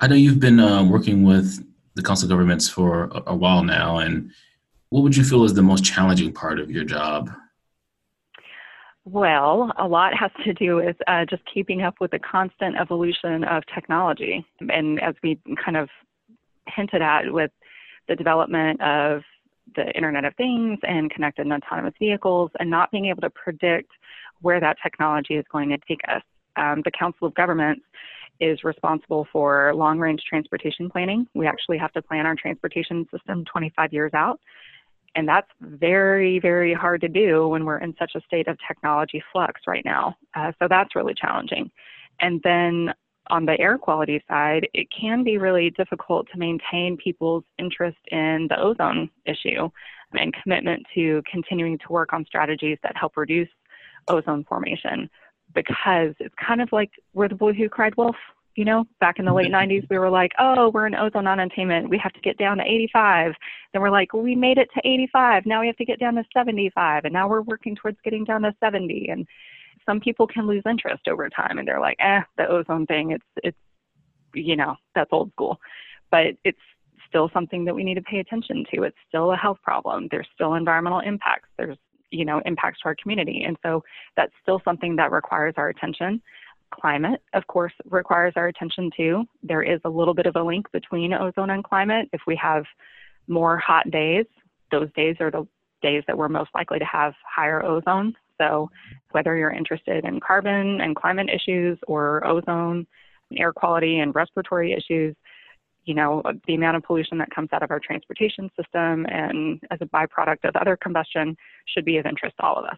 I 0.00 0.06
know 0.06 0.14
you've 0.14 0.40
been 0.40 0.60
uh, 0.60 0.84
working 0.84 1.24
with 1.24 1.64
the 1.94 2.02
council 2.02 2.28
governments 2.28 2.68
for 2.68 3.04
a, 3.04 3.22
a, 3.28 3.34
while 3.34 3.62
now, 3.62 3.98
and 3.98 4.30
what 4.90 5.02
would 5.02 5.16
you 5.16 5.24
feel 5.24 5.44
is 5.44 5.54
the 5.54 5.62
most 5.62 5.84
challenging 5.84 6.32
part 6.32 6.60
of 6.60 6.70
your 6.70 6.84
job? 6.84 7.30
Well, 9.04 9.72
a 9.78 9.88
lot 9.88 10.14
has 10.14 10.30
to 10.44 10.52
do 10.52 10.76
with 10.76 10.96
uh, 11.06 11.24
just 11.24 11.42
keeping 11.52 11.82
up 11.82 11.94
with 12.00 12.10
the 12.10 12.18
constant 12.18 12.76
evolution 12.76 13.42
of 13.44 13.62
technology. 13.74 14.44
And 14.60 15.02
as 15.02 15.14
we 15.22 15.40
kind 15.64 15.78
of 15.78 15.88
hinted 16.66 17.00
at 17.00 17.32
with 17.32 17.50
the 18.06 18.16
development 18.16 18.82
of 18.82 19.22
the 19.76 19.90
Internet 19.92 20.26
of 20.26 20.34
Things 20.36 20.78
and 20.82 21.10
connected 21.10 21.46
and 21.46 21.52
autonomous 21.52 21.94
vehicles, 21.98 22.50
and 22.60 22.68
not 22.68 22.90
being 22.90 23.06
able 23.06 23.22
to 23.22 23.30
predict 23.30 23.90
where 24.42 24.60
that 24.60 24.76
technology 24.82 25.34
is 25.34 25.44
going 25.50 25.70
to 25.70 25.78
take 25.88 26.00
us. 26.08 26.22
Um, 26.56 26.82
the 26.84 26.90
Council 26.90 27.26
of 27.26 27.34
Governments 27.34 27.82
is 28.40 28.64
responsible 28.64 29.26
for 29.32 29.72
long 29.74 29.98
range 29.98 30.22
transportation 30.28 30.90
planning. 30.90 31.26
We 31.34 31.46
actually 31.46 31.78
have 31.78 31.92
to 31.92 32.02
plan 32.02 32.26
our 32.26 32.34
transportation 32.34 33.06
system 33.10 33.44
25 33.44 33.92
years 33.92 34.12
out. 34.14 34.40
And 35.14 35.26
that's 35.26 35.48
very, 35.60 36.38
very 36.38 36.74
hard 36.74 37.00
to 37.00 37.08
do 37.08 37.48
when 37.48 37.64
we're 37.64 37.78
in 37.78 37.94
such 37.98 38.12
a 38.14 38.20
state 38.20 38.46
of 38.46 38.58
technology 38.66 39.22
flux 39.32 39.62
right 39.66 39.84
now. 39.84 40.16
Uh, 40.34 40.52
so 40.58 40.68
that's 40.68 40.94
really 40.94 41.14
challenging. 41.14 41.70
And 42.20 42.40
then 42.44 42.94
on 43.30 43.44
the 43.44 43.58
air 43.58 43.78
quality 43.78 44.22
side, 44.28 44.68
it 44.74 44.88
can 44.90 45.24
be 45.24 45.38
really 45.38 45.70
difficult 45.70 46.28
to 46.32 46.38
maintain 46.38 46.96
people's 46.96 47.44
interest 47.58 47.98
in 48.10 48.46
the 48.48 48.60
ozone 48.60 49.10
issue 49.26 49.68
and 50.12 50.34
commitment 50.42 50.84
to 50.94 51.22
continuing 51.30 51.78
to 51.78 51.92
work 51.92 52.12
on 52.12 52.24
strategies 52.24 52.78
that 52.82 52.96
help 52.96 53.16
reduce 53.16 53.48
ozone 54.08 54.44
formation 54.44 55.10
because 55.54 56.14
it's 56.18 56.34
kind 56.44 56.60
of 56.60 56.68
like 56.72 56.90
we're 57.14 57.28
the 57.28 57.34
boy 57.34 57.52
who 57.52 57.68
cried 57.68 57.96
wolf. 57.96 58.16
You 58.54 58.64
know, 58.64 58.84
back 58.98 59.20
in 59.20 59.24
the 59.24 59.32
late 59.32 59.52
90s, 59.52 59.86
we 59.88 59.98
were 59.98 60.10
like, 60.10 60.32
oh, 60.38 60.70
we're 60.70 60.86
in 60.86 60.94
ozone 60.94 61.24
non-attainment. 61.24 61.88
We 61.88 61.98
have 61.98 62.12
to 62.12 62.20
get 62.20 62.38
down 62.38 62.56
to 62.56 62.64
85. 62.64 63.32
Then 63.72 63.82
we're 63.82 63.90
like, 63.90 64.12
we 64.12 64.34
made 64.34 64.58
it 64.58 64.68
to 64.74 64.80
85. 64.84 65.46
Now 65.46 65.60
we 65.60 65.68
have 65.68 65.76
to 65.76 65.84
get 65.84 66.00
down 66.00 66.16
to 66.16 66.24
75. 66.34 67.04
And 67.04 67.12
now 67.12 67.28
we're 67.28 67.42
working 67.42 67.76
towards 67.76 67.98
getting 68.02 68.24
down 68.24 68.42
to 68.42 68.52
70. 68.58 69.08
And 69.10 69.26
some 69.86 70.00
people 70.00 70.26
can 70.26 70.46
lose 70.46 70.64
interest 70.68 71.06
over 71.08 71.28
time 71.28 71.58
and 71.58 71.68
they're 71.68 71.80
like, 71.80 71.96
eh, 72.00 72.20
the 72.36 72.48
ozone 72.48 72.84
thing, 72.86 73.12
it's, 73.12 73.24
it's, 73.44 73.56
you 74.34 74.56
know, 74.56 74.74
that's 74.94 75.10
old 75.12 75.30
school. 75.32 75.58
But 76.10 76.34
it's 76.44 76.58
still 77.08 77.30
something 77.32 77.64
that 77.64 77.74
we 77.74 77.84
need 77.84 77.94
to 77.94 78.02
pay 78.02 78.18
attention 78.18 78.64
to. 78.74 78.82
It's 78.82 78.96
still 79.08 79.32
a 79.32 79.36
health 79.36 79.58
problem. 79.62 80.08
There's 80.10 80.28
still 80.34 80.54
environmental 80.54 81.00
impacts. 81.00 81.48
There's 81.56 81.78
you 82.10 82.24
know 82.24 82.40
impacts 82.44 82.80
to 82.80 82.86
our 82.86 82.96
community. 83.00 83.44
And 83.46 83.56
so 83.62 83.82
that's 84.16 84.32
still 84.42 84.60
something 84.64 84.96
that 84.96 85.12
requires 85.12 85.54
our 85.56 85.68
attention. 85.68 86.22
Climate 86.70 87.20
of 87.32 87.46
course 87.46 87.72
requires 87.86 88.34
our 88.36 88.48
attention 88.48 88.90
too. 88.96 89.24
There 89.42 89.62
is 89.62 89.80
a 89.84 89.90
little 89.90 90.14
bit 90.14 90.26
of 90.26 90.36
a 90.36 90.42
link 90.42 90.70
between 90.72 91.14
ozone 91.14 91.50
and 91.50 91.64
climate. 91.64 92.08
If 92.12 92.20
we 92.26 92.36
have 92.36 92.64
more 93.26 93.58
hot 93.58 93.90
days 93.90 94.26
those 94.70 94.88
days 94.94 95.16
are 95.20 95.30
the 95.30 95.46
days 95.82 96.02
that 96.06 96.16
we're 96.16 96.28
most 96.28 96.50
likely 96.54 96.78
to 96.78 96.84
have 96.84 97.14
higher 97.24 97.64
ozone. 97.64 98.14
So 98.40 98.70
whether 99.12 99.36
you're 99.36 99.50
interested 99.50 100.04
in 100.04 100.20
carbon 100.20 100.80
and 100.80 100.94
climate 100.94 101.28
issues 101.28 101.78
or 101.86 102.26
ozone 102.26 102.86
air 103.36 103.52
quality 103.52 103.98
and 103.98 104.14
respiratory 104.14 104.72
issues 104.72 105.14
you 105.88 105.94
know, 105.94 106.22
the 106.46 106.54
amount 106.54 106.76
of 106.76 106.82
pollution 106.82 107.16
that 107.16 107.30
comes 107.30 107.48
out 107.50 107.62
of 107.62 107.70
our 107.70 107.80
transportation 107.80 108.50
system 108.60 109.06
and 109.06 109.58
as 109.70 109.78
a 109.80 109.86
byproduct 109.86 110.44
of 110.44 110.54
other 110.56 110.76
combustion 110.76 111.34
should 111.64 111.86
be 111.86 111.96
of 111.96 112.04
interest 112.04 112.36
to 112.36 112.42
all 112.44 112.56
of 112.56 112.66
us. 112.66 112.76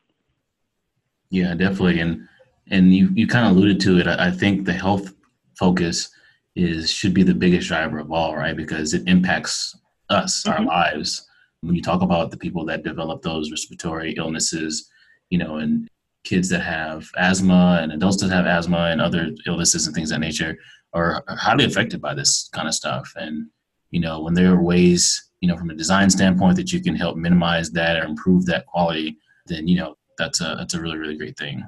Yeah, 1.31 1.55
definitely. 1.55 1.99
And 1.99 2.29
and 2.69 2.95
you, 2.95 3.11
you 3.15 3.27
kind 3.27 3.47
of 3.47 3.57
alluded 3.57 3.81
to 3.81 3.99
it. 3.99 4.07
I, 4.07 4.31
think 4.31 4.65
the 4.65 4.73
health 4.73 5.13
focus 5.59 6.09
is 6.55 6.89
should 6.89 7.13
be 7.13 7.25
the 7.25 7.35
biggest 7.35 7.67
driver 7.67 7.99
of 7.99 8.13
all, 8.13 8.37
right? 8.37 8.57
Because 8.57 8.95
it 8.95 9.09
impacts 9.09 9.77
us, 10.09 10.45
mm-hmm. 10.45 10.61
our 10.61 10.65
lives. 10.65 11.27
When 11.63 11.75
you 11.75 11.83
talk 11.83 12.03
about 12.03 12.31
the 12.31 12.37
people 12.37 12.65
that 12.67 12.85
develop 12.85 13.23
those 13.23 13.51
respiratory 13.51 14.13
illnesses, 14.13 14.89
you 15.31 15.39
know, 15.39 15.57
and 15.57 15.89
kids 16.23 16.49
that 16.51 16.61
have 16.61 17.11
asthma 17.17 17.81
and 17.83 17.91
adults 17.91 18.23
that 18.23 18.31
have 18.31 18.47
asthma 18.47 18.91
and 18.93 19.01
other 19.01 19.31
illnesses 19.47 19.87
and 19.87 19.97
things 19.97 20.13
of 20.13 20.21
that 20.21 20.27
nature, 20.27 20.57
are 20.93 21.25
highly 21.29 21.65
affected 21.65 22.01
by 22.01 22.15
this 22.15 22.49
kind 22.53 22.69
of 22.69 22.75
stuff. 22.75 23.13
And, 23.17 23.49
you 23.91 24.01
know, 24.01 24.21
when 24.21 24.35
there 24.35 24.53
are 24.53 24.63
ways, 24.63 25.31
you 25.41 25.49
know, 25.49 25.57
from 25.57 25.71
a 25.71 25.75
design 25.75 26.11
standpoint 26.11 26.57
that 26.57 26.73
you 26.73 26.83
can 26.83 26.95
help 26.95 27.17
minimize 27.17 27.71
that 27.73 27.97
or 27.97 28.05
improve 28.05 28.47
that 28.47 28.67
quality, 28.67 29.17
then, 29.47 29.69
you 29.69 29.77
know, 29.77 29.97
that's 30.19 30.41
a, 30.41 30.55
that's 30.59 30.75
a 30.75 30.81
really, 30.81 30.99
really 30.99 31.17
great 31.17 31.39
thing. 31.39 31.65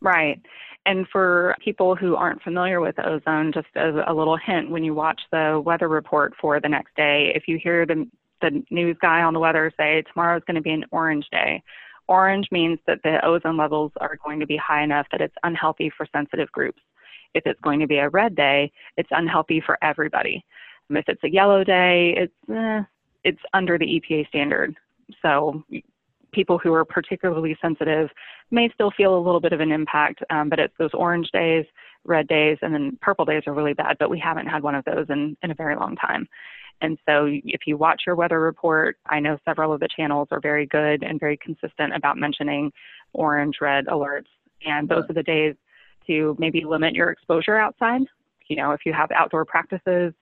Right. 0.00 0.40
And 0.84 1.06
for 1.12 1.54
people 1.64 1.94
who 1.94 2.16
aren't 2.16 2.42
familiar 2.42 2.80
with 2.80 2.98
ozone, 2.98 3.52
just 3.52 3.68
as 3.76 3.94
a 4.06 4.14
little 4.14 4.36
hint, 4.36 4.70
when 4.70 4.82
you 4.82 4.94
watch 4.94 5.20
the 5.30 5.62
weather 5.64 5.88
report 5.88 6.34
for 6.40 6.60
the 6.60 6.68
next 6.68 6.96
day, 6.96 7.32
if 7.34 7.44
you 7.46 7.58
hear 7.62 7.86
the, 7.86 8.08
the 8.40 8.64
news 8.70 8.96
guy 9.00 9.22
on 9.22 9.32
the 9.32 9.38
weather 9.38 9.72
say 9.76 10.02
tomorrow 10.12 10.36
is 10.36 10.42
going 10.46 10.56
to 10.56 10.60
be 10.60 10.72
an 10.72 10.84
orange 10.90 11.26
day, 11.30 11.62
orange 12.08 12.48
means 12.50 12.80
that 12.88 12.98
the 13.04 13.24
ozone 13.24 13.56
levels 13.56 13.92
are 14.00 14.18
going 14.24 14.40
to 14.40 14.46
be 14.46 14.56
high 14.56 14.82
enough 14.82 15.06
that 15.12 15.20
it's 15.20 15.36
unhealthy 15.44 15.92
for 15.96 16.06
sensitive 16.12 16.50
groups 16.50 16.82
if 17.34 17.46
it's 17.46 17.60
going 17.60 17.80
to 17.80 17.86
be 17.86 17.98
a 17.98 18.08
red 18.08 18.34
day, 18.34 18.70
it's 18.96 19.08
unhealthy 19.12 19.62
for 19.64 19.78
everybody. 19.82 20.44
If 20.90 21.08
it's 21.08 21.24
a 21.24 21.30
yellow 21.30 21.64
day, 21.64 22.14
it's 22.16 22.50
eh, 22.50 22.82
it's 23.24 23.40
under 23.54 23.78
the 23.78 23.86
EPA 23.86 24.28
standard. 24.28 24.74
So 25.22 25.62
people 26.32 26.58
who 26.58 26.72
are 26.72 26.84
particularly 26.84 27.56
sensitive 27.60 28.08
may 28.50 28.68
still 28.74 28.90
feel 28.90 29.16
a 29.16 29.20
little 29.20 29.40
bit 29.40 29.52
of 29.52 29.60
an 29.60 29.70
impact, 29.70 30.22
um, 30.30 30.48
but 30.48 30.58
it's 30.58 30.74
those 30.78 30.90
orange 30.94 31.30
days, 31.32 31.64
red 32.04 32.26
days, 32.26 32.58
and 32.62 32.74
then 32.74 32.98
purple 33.00 33.24
days 33.24 33.42
are 33.46 33.54
really 33.54 33.74
bad. 33.74 33.96
But 33.98 34.10
we 34.10 34.18
haven't 34.18 34.46
had 34.46 34.62
one 34.62 34.74
of 34.74 34.84
those 34.84 35.06
in, 35.08 35.36
in 35.42 35.50
a 35.50 35.54
very 35.54 35.76
long 35.76 35.96
time. 35.96 36.26
And 36.80 36.98
so 37.08 37.26
if 37.28 37.60
you 37.66 37.76
watch 37.76 38.02
your 38.06 38.16
weather 38.16 38.40
report, 38.40 38.98
I 39.06 39.20
know 39.20 39.38
several 39.44 39.72
of 39.72 39.80
the 39.80 39.88
channels 39.94 40.28
are 40.32 40.40
very 40.40 40.66
good 40.66 41.04
and 41.04 41.20
very 41.20 41.36
consistent 41.36 41.94
about 41.94 42.16
mentioning 42.16 42.72
orange, 43.12 43.56
red 43.60 43.86
alerts. 43.86 44.26
And 44.66 44.88
those 44.88 45.04
are 45.08 45.14
the 45.14 45.22
days 45.22 45.54
to 46.06 46.36
maybe 46.38 46.64
limit 46.64 46.94
your 46.94 47.10
exposure 47.10 47.56
outside. 47.56 48.02
You 48.48 48.56
know, 48.56 48.72
if 48.72 48.80
you 48.84 48.92
have 48.92 49.10
outdoor 49.12 49.44
practices 49.44 50.12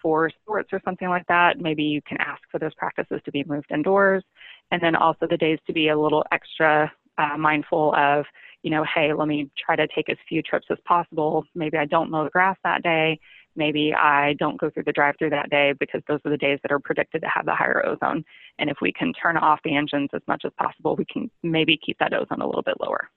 for 0.00 0.30
sports 0.42 0.68
or 0.72 0.80
something 0.84 1.08
like 1.08 1.26
that, 1.28 1.58
maybe 1.58 1.82
you 1.82 2.00
can 2.02 2.18
ask 2.20 2.42
for 2.50 2.58
those 2.58 2.74
practices 2.74 3.20
to 3.24 3.32
be 3.32 3.44
moved 3.44 3.70
indoors. 3.72 4.24
And 4.70 4.82
then 4.82 4.94
also 4.94 5.26
the 5.28 5.36
days 5.36 5.58
to 5.66 5.72
be 5.72 5.88
a 5.88 5.98
little 5.98 6.24
extra 6.32 6.92
uh, 7.16 7.36
mindful 7.36 7.94
of, 7.96 8.24
you 8.62 8.70
know, 8.70 8.84
hey, 8.94 9.12
let 9.12 9.28
me 9.28 9.50
try 9.58 9.76
to 9.76 9.88
take 9.94 10.08
as 10.08 10.16
few 10.28 10.42
trips 10.42 10.66
as 10.70 10.78
possible. 10.84 11.44
Maybe 11.54 11.78
I 11.78 11.84
don't 11.84 12.10
mow 12.10 12.24
the 12.24 12.30
grass 12.30 12.56
that 12.64 12.82
day. 12.82 13.18
Maybe 13.56 13.92
I 13.92 14.34
don't 14.38 14.60
go 14.60 14.70
through 14.70 14.84
the 14.84 14.92
drive 14.92 15.16
through 15.18 15.30
that 15.30 15.50
day 15.50 15.72
because 15.80 16.00
those 16.06 16.20
are 16.24 16.30
the 16.30 16.36
days 16.36 16.60
that 16.62 16.70
are 16.70 16.78
predicted 16.78 17.22
to 17.22 17.28
have 17.28 17.44
the 17.44 17.54
higher 17.54 17.84
ozone. 17.84 18.24
And 18.58 18.70
if 18.70 18.76
we 18.80 18.92
can 18.92 19.12
turn 19.12 19.36
off 19.36 19.58
the 19.64 19.76
engines 19.76 20.10
as 20.14 20.22
much 20.28 20.42
as 20.44 20.52
possible, 20.58 20.94
we 20.94 21.04
can 21.04 21.28
maybe 21.42 21.76
keep 21.84 21.98
that 21.98 22.12
ozone 22.12 22.40
a 22.40 22.46
little 22.46 22.62
bit 22.62 22.76
lower. 22.80 23.08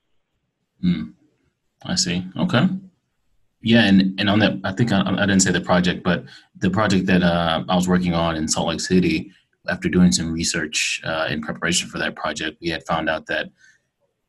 Mm. 0.84 1.12
I 1.84 1.94
see. 1.94 2.24
Okay. 2.36 2.68
Yeah, 3.62 3.84
and, 3.84 4.18
and 4.18 4.28
on 4.28 4.40
that, 4.40 4.58
I 4.64 4.72
think 4.72 4.92
I, 4.92 5.02
I 5.02 5.26
didn't 5.26 5.40
say 5.40 5.52
the 5.52 5.60
project, 5.60 6.02
but 6.02 6.24
the 6.58 6.70
project 6.70 7.06
that 7.06 7.22
uh, 7.22 7.62
I 7.68 7.74
was 7.76 7.88
working 7.88 8.12
on 8.12 8.36
in 8.36 8.48
Salt 8.48 8.68
Lake 8.68 8.80
City, 8.80 9.30
after 9.68 9.88
doing 9.88 10.10
some 10.10 10.32
research 10.32 11.00
uh, 11.04 11.28
in 11.30 11.40
preparation 11.40 11.88
for 11.88 11.98
that 11.98 12.16
project, 12.16 12.58
we 12.60 12.68
had 12.68 12.84
found 12.84 13.08
out 13.08 13.26
that 13.26 13.50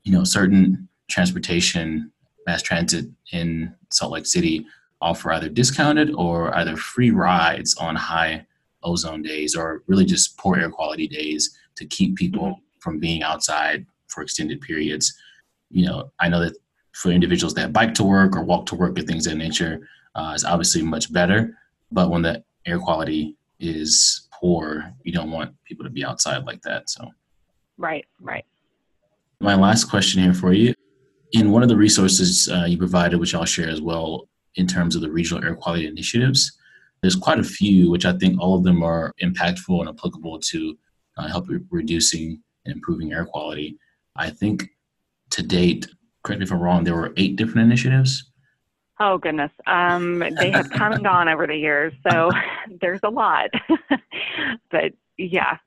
you 0.04 0.12
know 0.12 0.24
certain 0.24 0.88
transportation, 1.10 2.12
mass 2.46 2.62
transit 2.62 3.06
in 3.32 3.74
Salt 3.92 4.12
Lake 4.12 4.26
City 4.26 4.66
offer 5.02 5.32
either 5.34 5.50
discounted 5.50 6.14
or 6.16 6.56
either 6.56 6.78
free 6.78 7.12
rides 7.12 7.76
on 7.78 7.96
high 7.96 8.46
ozone 8.84 9.22
days 9.22 9.56
or 9.56 9.84
really 9.88 10.06
just 10.06 10.38
poor 10.38 10.58
air 10.58 10.70
quality 10.70 11.08
days 11.08 11.58
to 11.76 11.86
keep 11.86 12.16
people 12.16 12.44
mm-hmm. 12.44 12.80
from 12.80 13.00
being 13.00 13.24
outside 13.24 13.86
for 14.08 14.22
extended 14.22 14.62
periods. 14.62 15.14
You 15.70 15.88
know, 15.88 16.12
I 16.20 16.30
know 16.30 16.42
that 16.42 16.56
for 16.94 17.12
individuals 17.12 17.54
that 17.56 17.74
bike 17.74 17.94
to 17.96 18.04
work 18.04 18.36
or 18.36 18.44
walk 18.44 18.66
to 18.68 18.76
work 18.76 18.98
or 18.98 19.02
things 19.02 19.26
of 19.28 19.34
that 19.34 19.38
nature 19.38 19.88
uh, 20.16 20.34
is 20.36 20.46
obviously 20.46 20.82
much 20.82 21.12
better. 21.12 21.58
But 21.92 22.10
when 22.10 22.22
the 22.22 22.44
air 22.66 22.80
quality 22.80 23.36
is 23.60 24.28
poor, 24.34 24.94
you 25.04 25.12
don't 25.12 25.32
want 25.32 25.56
people 25.66 25.84
to 25.84 25.90
be 25.90 26.06
outside 26.06 26.46
like 26.46 26.62
that. 26.62 26.90
So, 26.90 27.10
right, 27.78 28.06
right. 28.20 28.46
My 29.40 29.56
last 29.56 29.86
question 29.86 30.24
here 30.24 30.34
for 30.34 30.54
you: 30.54 30.74
in 31.34 31.52
one 31.52 31.64
of 31.64 31.70
the 31.70 31.78
resources 31.78 32.50
uh, 32.50 32.66
you 32.68 32.78
provided, 32.78 33.20
which 33.20 33.36
I'll 33.36 33.46
share 33.46 33.70
as 33.70 33.82
well, 33.82 34.28
in 34.56 34.68
terms 34.68 34.96
of 34.96 35.02
the 35.02 35.12
regional 35.12 35.44
air 35.44 35.56
quality 35.56 35.88
initiatives, 35.88 36.58
there's 37.02 37.16
quite 37.16 37.40
a 37.40 37.44
few, 37.44 37.90
which 37.92 38.06
I 38.06 38.14
think 38.14 38.40
all 38.40 38.56
of 38.56 38.64
them 38.64 38.84
are 38.84 39.14
impactful 39.22 39.80
and 39.80 39.90
applicable 39.90 40.40
to 40.40 40.78
uh, 41.18 41.28
help 41.28 41.50
re- 41.50 41.60
reducing 41.70 42.42
and 42.66 42.76
improving 42.76 43.14
air 43.14 43.26
quality. 43.26 43.78
I 44.16 44.30
think 44.30 44.70
to 45.32 45.44
date, 45.44 45.88
correct 46.24 46.40
me 46.40 46.46
if 46.46 46.52
I'm 46.52 46.60
wrong, 46.60 46.84
there 46.84 46.96
were 46.96 47.14
eight 47.18 47.36
different 47.36 47.68
initiatives. 47.68 48.30
Oh 49.00 49.18
goodness, 49.18 49.52
um, 49.68 50.20
they 50.40 50.52
have 50.52 50.70
come 50.70 50.94
and 50.94 51.04
gone 51.04 51.28
over 51.28 51.48
the 51.48 51.56
years, 51.56 51.94
so 52.10 52.30
there's 52.82 53.02
a 53.04 53.10
lot. 53.10 53.50
but 54.72 54.94
yeah, 55.18 55.58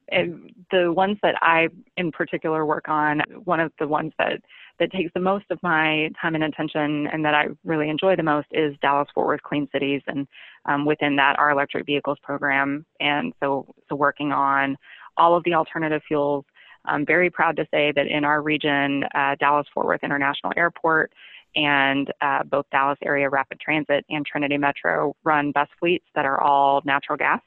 the 0.71 0.93
ones 0.93 1.19
that 1.23 1.35
I 1.43 1.69
in 1.97 2.13
particular 2.13 2.65
work 2.65 2.89
on, 2.89 3.23
one 3.45 3.61
of 3.61 3.73
the 3.79 3.87
ones 3.87 4.13
that 4.19 4.41
that 4.79 4.93
takes 4.93 5.11
the 5.15 5.21
most 5.21 5.47
of 5.51 5.59
my 5.63 6.11
time 6.21 6.35
and 6.35 6.45
attention, 6.45 7.07
and 7.09 7.25
that 7.25 7.35
I 7.35 7.47
really 7.65 7.89
enjoy 7.89 8.15
the 8.15 8.23
most, 8.23 8.49
is 8.53 8.77
Dallas 8.83 9.09
Fort 9.15 9.27
Worth 9.27 9.43
Clean 9.43 9.69
Cities, 9.73 10.03
and 10.07 10.27
um, 10.67 10.85
within 10.85 11.17
that, 11.17 11.39
our 11.39 11.51
electric 11.51 11.87
vehicles 11.87 12.19
program. 12.23 12.85
And 13.01 13.33
so, 13.41 13.75
so 13.89 13.97
working 13.97 14.33
on 14.33 14.77
all 15.17 15.35
of 15.35 15.45
the 15.45 15.55
alternative 15.55 16.03
fuels 16.07 16.45
I'm 16.87 17.07
very 17.07 17.31
proud 17.31 17.57
to 17.57 17.67
say 17.71 17.93
that 17.95 18.07
in 18.07 18.25
our 18.25 18.43
region, 18.43 19.05
uh, 19.15 19.37
Dallas 19.39 19.67
Fort 19.73 19.87
Worth 19.87 20.05
International 20.05 20.53
Airport 20.57 21.13
and 21.55 22.13
uh, 22.21 22.43
both 22.45 22.67
Dallas 22.71 22.99
Area 23.03 23.29
Rapid 23.29 23.61
Transit 23.61 24.05
and 24.11 24.25
Trinity 24.27 24.59
Metro 24.59 25.17
run 25.25 25.53
bus 25.53 25.69
fleets 25.81 26.05
that 26.15 26.27
are 26.27 26.41
all 26.41 26.83
natural 26.85 27.17
gas. 27.17 27.41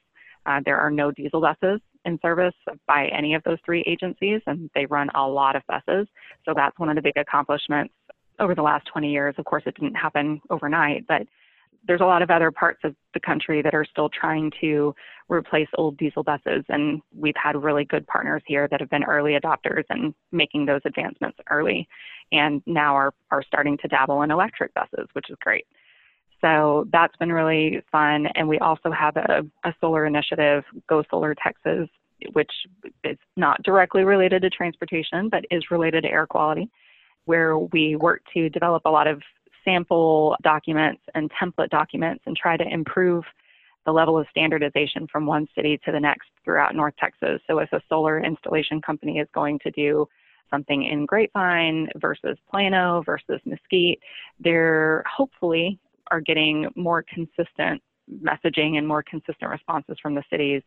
Uh, 0.46 0.60
there 0.66 0.80
are 0.80 0.90
no 0.90 1.12
diesel 1.12 1.42
buses 1.42 1.80
in 2.06 2.18
service 2.22 2.56
by 2.88 3.08
any 3.08 3.36
of 3.36 3.44
those 3.44 3.58
three 3.66 3.84
agencies, 3.86 4.42
and 4.48 4.70
they 4.74 4.86
run 4.86 5.10
a 5.16 5.28
lot 5.28 5.56
of 5.56 5.62
buses. 5.68 6.08
So 6.46 6.54
that's 6.56 6.78
one 6.80 6.90
of 6.90 6.96
the 6.96 7.02
big 7.02 7.18
accomplishments 7.18 7.94
over 8.40 8.56
the 8.56 8.62
last 8.62 8.88
20 8.88 9.12
years. 9.12 9.36
Of 9.38 9.46
course, 9.46 9.64
it 9.66 9.76
didn't 9.76 9.96
happen 9.96 10.42
overnight, 10.50 11.06
but 11.08 11.28
there's 11.88 12.02
a 12.02 12.06
lot 12.06 12.22
of 12.22 12.30
other 12.30 12.52
parts 12.52 12.80
of 12.84 12.96
the 13.14 13.20
country 13.20 13.62
that 13.62 13.74
are 13.74 13.86
still 13.86 14.10
trying 14.10 14.52
to 14.62 14.94
replace 15.30 15.68
old 15.76 15.98
diesel 15.98 16.24
buses 16.24 16.64
and 16.70 17.02
we've 17.16 17.36
had 17.42 17.56
really 17.56 17.86
good 17.86 18.06
partners 18.08 18.42
here 18.46 18.68
that 18.70 18.80
have 18.80 18.90
been 18.90 19.04
early 19.04 19.38
adopters 19.40 19.84
and 19.90 20.14
making 20.32 20.66
those 20.66 20.82
advancements 20.86 21.38
early 21.50 21.88
and 22.32 22.62
now 22.66 22.96
are, 22.96 23.14
are 23.32 23.44
starting 23.44 23.78
to 23.78 23.88
dabble 23.88 24.22
in 24.24 24.32
electric 24.32 24.74
buses 24.74 25.08
which 25.14 25.30
is 25.30 25.38
great 25.42 25.66
So 26.42 26.88
that's 26.92 27.16
been 27.18 27.32
really 27.32 27.82
fun. 27.92 28.28
And 28.36 28.48
we 28.48 28.60
also 28.60 28.92
have 28.92 29.18
a, 29.18 29.46
a 29.64 29.74
solar 29.82 30.06
initiative, 30.06 30.64
Go 30.88 31.04
Solar 31.10 31.36
Texas, 31.36 31.90
which 32.34 32.52
is 33.04 33.18
not 33.36 33.62
directly 33.64 34.04
related 34.04 34.42
to 34.42 34.50
transportation, 34.50 35.30
but 35.30 35.46
is 35.52 35.72
related 35.72 36.04
to 36.04 36.10
air 36.10 36.28
quality, 36.28 36.70
where 37.26 37.58
we 37.58 37.96
work 37.96 38.22
to 38.34 38.50
develop 38.50 38.84
a 38.86 38.90
lot 38.90 39.08
of 39.08 39.22
sample 39.70 40.36
documents 40.42 41.02
and 41.14 41.32
template 41.32 41.70
documents 41.70 42.24
and 42.26 42.36
try 42.36 42.58
to 42.58 42.68
improve 42.68 43.24
the 43.86 43.92
level 43.92 44.18
of 44.18 44.28
standardization 44.30 45.08
from 45.12 45.26
one 45.26 45.48
city 45.56 45.80
to 45.86 45.92
the 45.92 46.00
next 46.00 46.30
throughout 46.44 46.76
North 46.76 46.94
Texas. 47.00 47.42
So 47.48 47.60
if 47.60 47.72
a 47.72 47.82
solar 47.88 48.20
installation 48.20 48.82
company 48.82 49.20
is 49.20 49.28
going 49.34 49.60
to 49.60 49.72
do 49.72 50.08
something 50.52 50.84
in 50.84 51.06
Grapevine 51.06 51.88
versus 51.98 52.38
Plano 52.50 53.04
versus 53.06 53.40
Mesquite, 53.46 54.00
they're 54.40 55.04
hopefully 55.16 55.80
are 56.12 56.22
getting 56.22 56.68
more 56.76 57.04
consistent 57.04 57.82
messaging 58.24 58.78
and 58.78 58.88
more 58.88 59.04
consistent 59.04 59.52
responses 59.52 59.98
from 60.02 60.16
the 60.16 60.24
cities. 60.32 60.64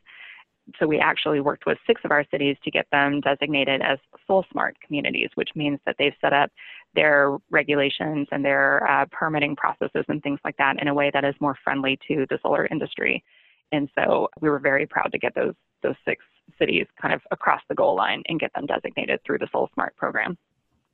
So 0.78 0.86
we 0.86 0.98
actually 0.98 1.40
worked 1.40 1.66
with 1.66 1.78
six 1.86 2.00
of 2.04 2.12
our 2.12 2.24
cities 2.30 2.56
to 2.64 2.70
get 2.70 2.86
them 2.92 3.20
designated 3.20 3.82
as 3.82 3.98
SolSmart 4.28 4.72
communities, 4.84 5.28
which 5.34 5.50
means 5.56 5.80
that 5.86 5.96
they've 5.98 6.14
set 6.20 6.32
up 6.32 6.50
their 6.94 7.36
regulations 7.50 8.28
and 8.30 8.44
their 8.44 8.88
uh, 8.88 9.06
permitting 9.10 9.56
processes 9.56 10.04
and 10.08 10.22
things 10.22 10.38
like 10.44 10.56
that 10.58 10.80
in 10.80 10.88
a 10.88 10.94
way 10.94 11.10
that 11.12 11.24
is 11.24 11.34
more 11.40 11.56
friendly 11.64 11.98
to 12.08 12.26
the 12.30 12.38
solar 12.42 12.66
industry. 12.66 13.24
And 13.72 13.88
so 13.98 14.28
we 14.40 14.50
were 14.50 14.58
very 14.58 14.86
proud 14.86 15.10
to 15.12 15.18
get 15.18 15.34
those 15.34 15.54
those 15.82 15.96
six 16.04 16.24
cities 16.58 16.86
kind 17.00 17.12
of 17.12 17.20
across 17.32 17.60
the 17.68 17.74
goal 17.74 17.96
line 17.96 18.22
and 18.26 18.38
get 18.38 18.52
them 18.54 18.66
designated 18.66 19.18
through 19.26 19.38
the 19.38 19.48
SolSmart 19.52 19.96
program. 19.96 20.38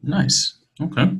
Nice. 0.03 0.59
Okay. 0.81 1.11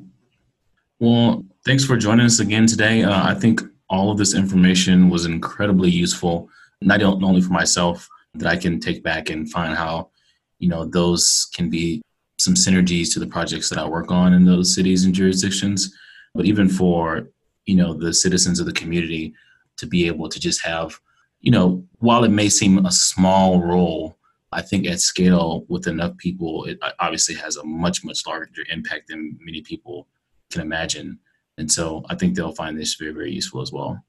Well, 1.01 1.45
thanks 1.67 1.85
for 1.85 1.97
joining 1.97 2.25
us 2.25 2.41
again 2.41 2.67
today. 2.67 3.03
Uh, 3.03 3.29
I 3.29 3.35
think 3.35 3.61
all 3.91 4.11
of 4.11 4.19
this 4.19 4.35
information 4.35 5.11
was 5.11 5.27
incredibly 5.27 5.91
useful, 5.91 6.49
not 6.81 7.03
only 7.03 7.41
for 7.41 7.53
myself, 7.53 8.09
that 8.35 8.49
I 8.49 8.57
can 8.57 8.81
take 8.81 9.03
back 9.03 9.31
and 9.31 9.51
find 9.51 9.77
how, 9.77 10.11
you 10.59 10.69
know, 10.69 10.85
those 10.85 11.49
can 11.55 11.71
be 11.71 12.03
some 12.39 12.55
synergies 12.55 13.13
to 13.13 13.21
the 13.21 13.27
projects 13.27 13.69
that 13.69 13.79
I 13.79 13.89
work 13.89 14.11
on 14.11 14.33
in 14.33 14.45
those 14.45 14.75
cities 14.75 15.05
and 15.05 15.15
jurisdictions, 15.15 15.95
but 16.35 16.47
even 16.47 16.69
for, 16.69 17.29
you 17.67 17.75
know, 17.75 17.95
the 17.95 18.15
citizens 18.15 18.61
of 18.61 18.67
the 18.67 18.73
community 18.73 19.35
to 19.77 19.87
be 19.87 20.07
able 20.07 20.29
to 20.29 20.39
just 20.39 20.65
have, 20.65 20.99
you 21.41 21.51
know, 21.51 21.85
while 21.99 22.25
it 22.25 22.31
may 22.31 22.49
seem 22.49 22.85
a 22.85 22.93
small 22.93 23.61
role, 23.61 24.17
I 24.53 24.63
think 24.63 24.87
at 24.87 25.01
scale 25.01 25.65
with 25.69 25.87
enough 25.87 26.17
people, 26.17 26.65
it 26.65 26.79
obviously 27.01 27.35
has 27.37 27.57
a 27.57 27.65
much, 27.65 28.05
much 28.05 28.27
larger 28.27 28.63
impact 28.71 29.09
than 29.09 29.39
many 29.41 29.61
people 29.61 30.07
can 30.51 30.63
imagine. 30.63 31.19
And 31.59 31.71
so 31.71 32.05
I 32.09 32.15
think 32.15 32.35
they'll 32.35 32.55
find 32.55 32.79
this 32.79 32.95
very, 32.95 33.13
very 33.13 33.33
useful 33.33 33.61
as 33.61 33.73
well. 33.73 34.03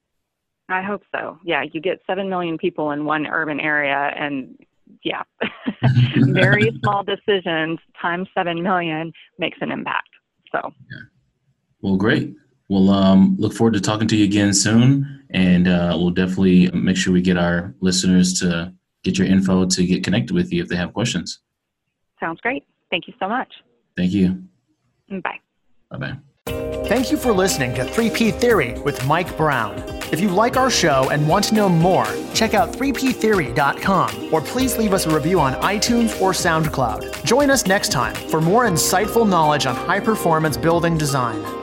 I 0.69 0.83
hope 0.83 1.01
so. 1.11 1.37
Yeah, 1.43 1.63
you 1.71 1.81
get 1.81 1.99
7 2.07 2.29
million 2.29 2.57
people 2.57 2.91
in 2.91 3.03
one 3.03 3.25
urban 3.25 3.59
area, 3.59 4.13
and 4.15 4.55
yeah, 5.03 5.23
very 6.15 6.71
small 6.83 7.03
decisions 7.03 7.79
times 7.99 8.27
7 8.35 8.61
million 8.61 9.11
makes 9.39 9.57
an 9.61 9.71
impact. 9.71 10.09
So, 10.51 10.71
yeah. 10.91 10.99
well, 11.81 11.97
great. 11.97 12.35
We'll 12.69 12.91
um, 12.91 13.35
look 13.39 13.53
forward 13.53 13.73
to 13.73 13.81
talking 13.81 14.07
to 14.09 14.15
you 14.15 14.25
again 14.25 14.53
soon, 14.53 15.25
and 15.31 15.67
uh, 15.67 15.95
we'll 15.97 16.11
definitely 16.11 16.69
make 16.71 16.97
sure 16.97 17.11
we 17.11 17.21
get 17.21 17.37
our 17.37 17.73
listeners 17.81 18.39
to 18.41 18.71
get 19.03 19.17
your 19.17 19.27
info 19.27 19.65
to 19.65 19.85
get 19.85 20.03
connected 20.03 20.33
with 20.33 20.53
you 20.53 20.61
if 20.61 20.69
they 20.69 20.75
have 20.75 20.93
questions. 20.93 21.39
Sounds 22.19 22.39
great. 22.41 22.63
Thank 22.91 23.07
you 23.07 23.13
so 23.19 23.27
much. 23.27 23.51
Thank 23.97 24.11
you. 24.11 24.43
Bye. 25.09 25.39
Bye 25.89 25.97
bye. 25.97 26.17
Thank 26.87 27.11
you 27.11 27.17
for 27.17 27.31
listening 27.31 27.73
to 27.75 27.85
3P 27.85 28.39
Theory 28.39 28.77
with 28.79 29.05
Mike 29.07 29.35
Brown. 29.35 29.98
If 30.11 30.19
you 30.19 30.29
like 30.29 30.57
our 30.57 30.71
show 30.71 31.09
and 31.11 31.27
want 31.27 31.45
to 31.45 31.55
know 31.55 31.69
more, 31.69 32.07
check 32.33 32.53
out 32.53 32.71
3ptheory.com 32.71 34.33
or 34.33 34.41
please 34.41 34.77
leave 34.77 34.93
us 34.93 35.05
a 35.05 35.13
review 35.13 35.39
on 35.39 35.53
iTunes 35.61 36.19
or 36.21 36.31
SoundCloud. 36.31 37.23
Join 37.23 37.51
us 37.51 37.67
next 37.67 37.91
time 37.91 38.15
for 38.15 38.41
more 38.41 38.65
insightful 38.65 39.27
knowledge 39.27 39.65
on 39.65 39.75
high 39.75 39.99
performance 39.99 40.57
building 40.57 40.97
design. 40.97 41.58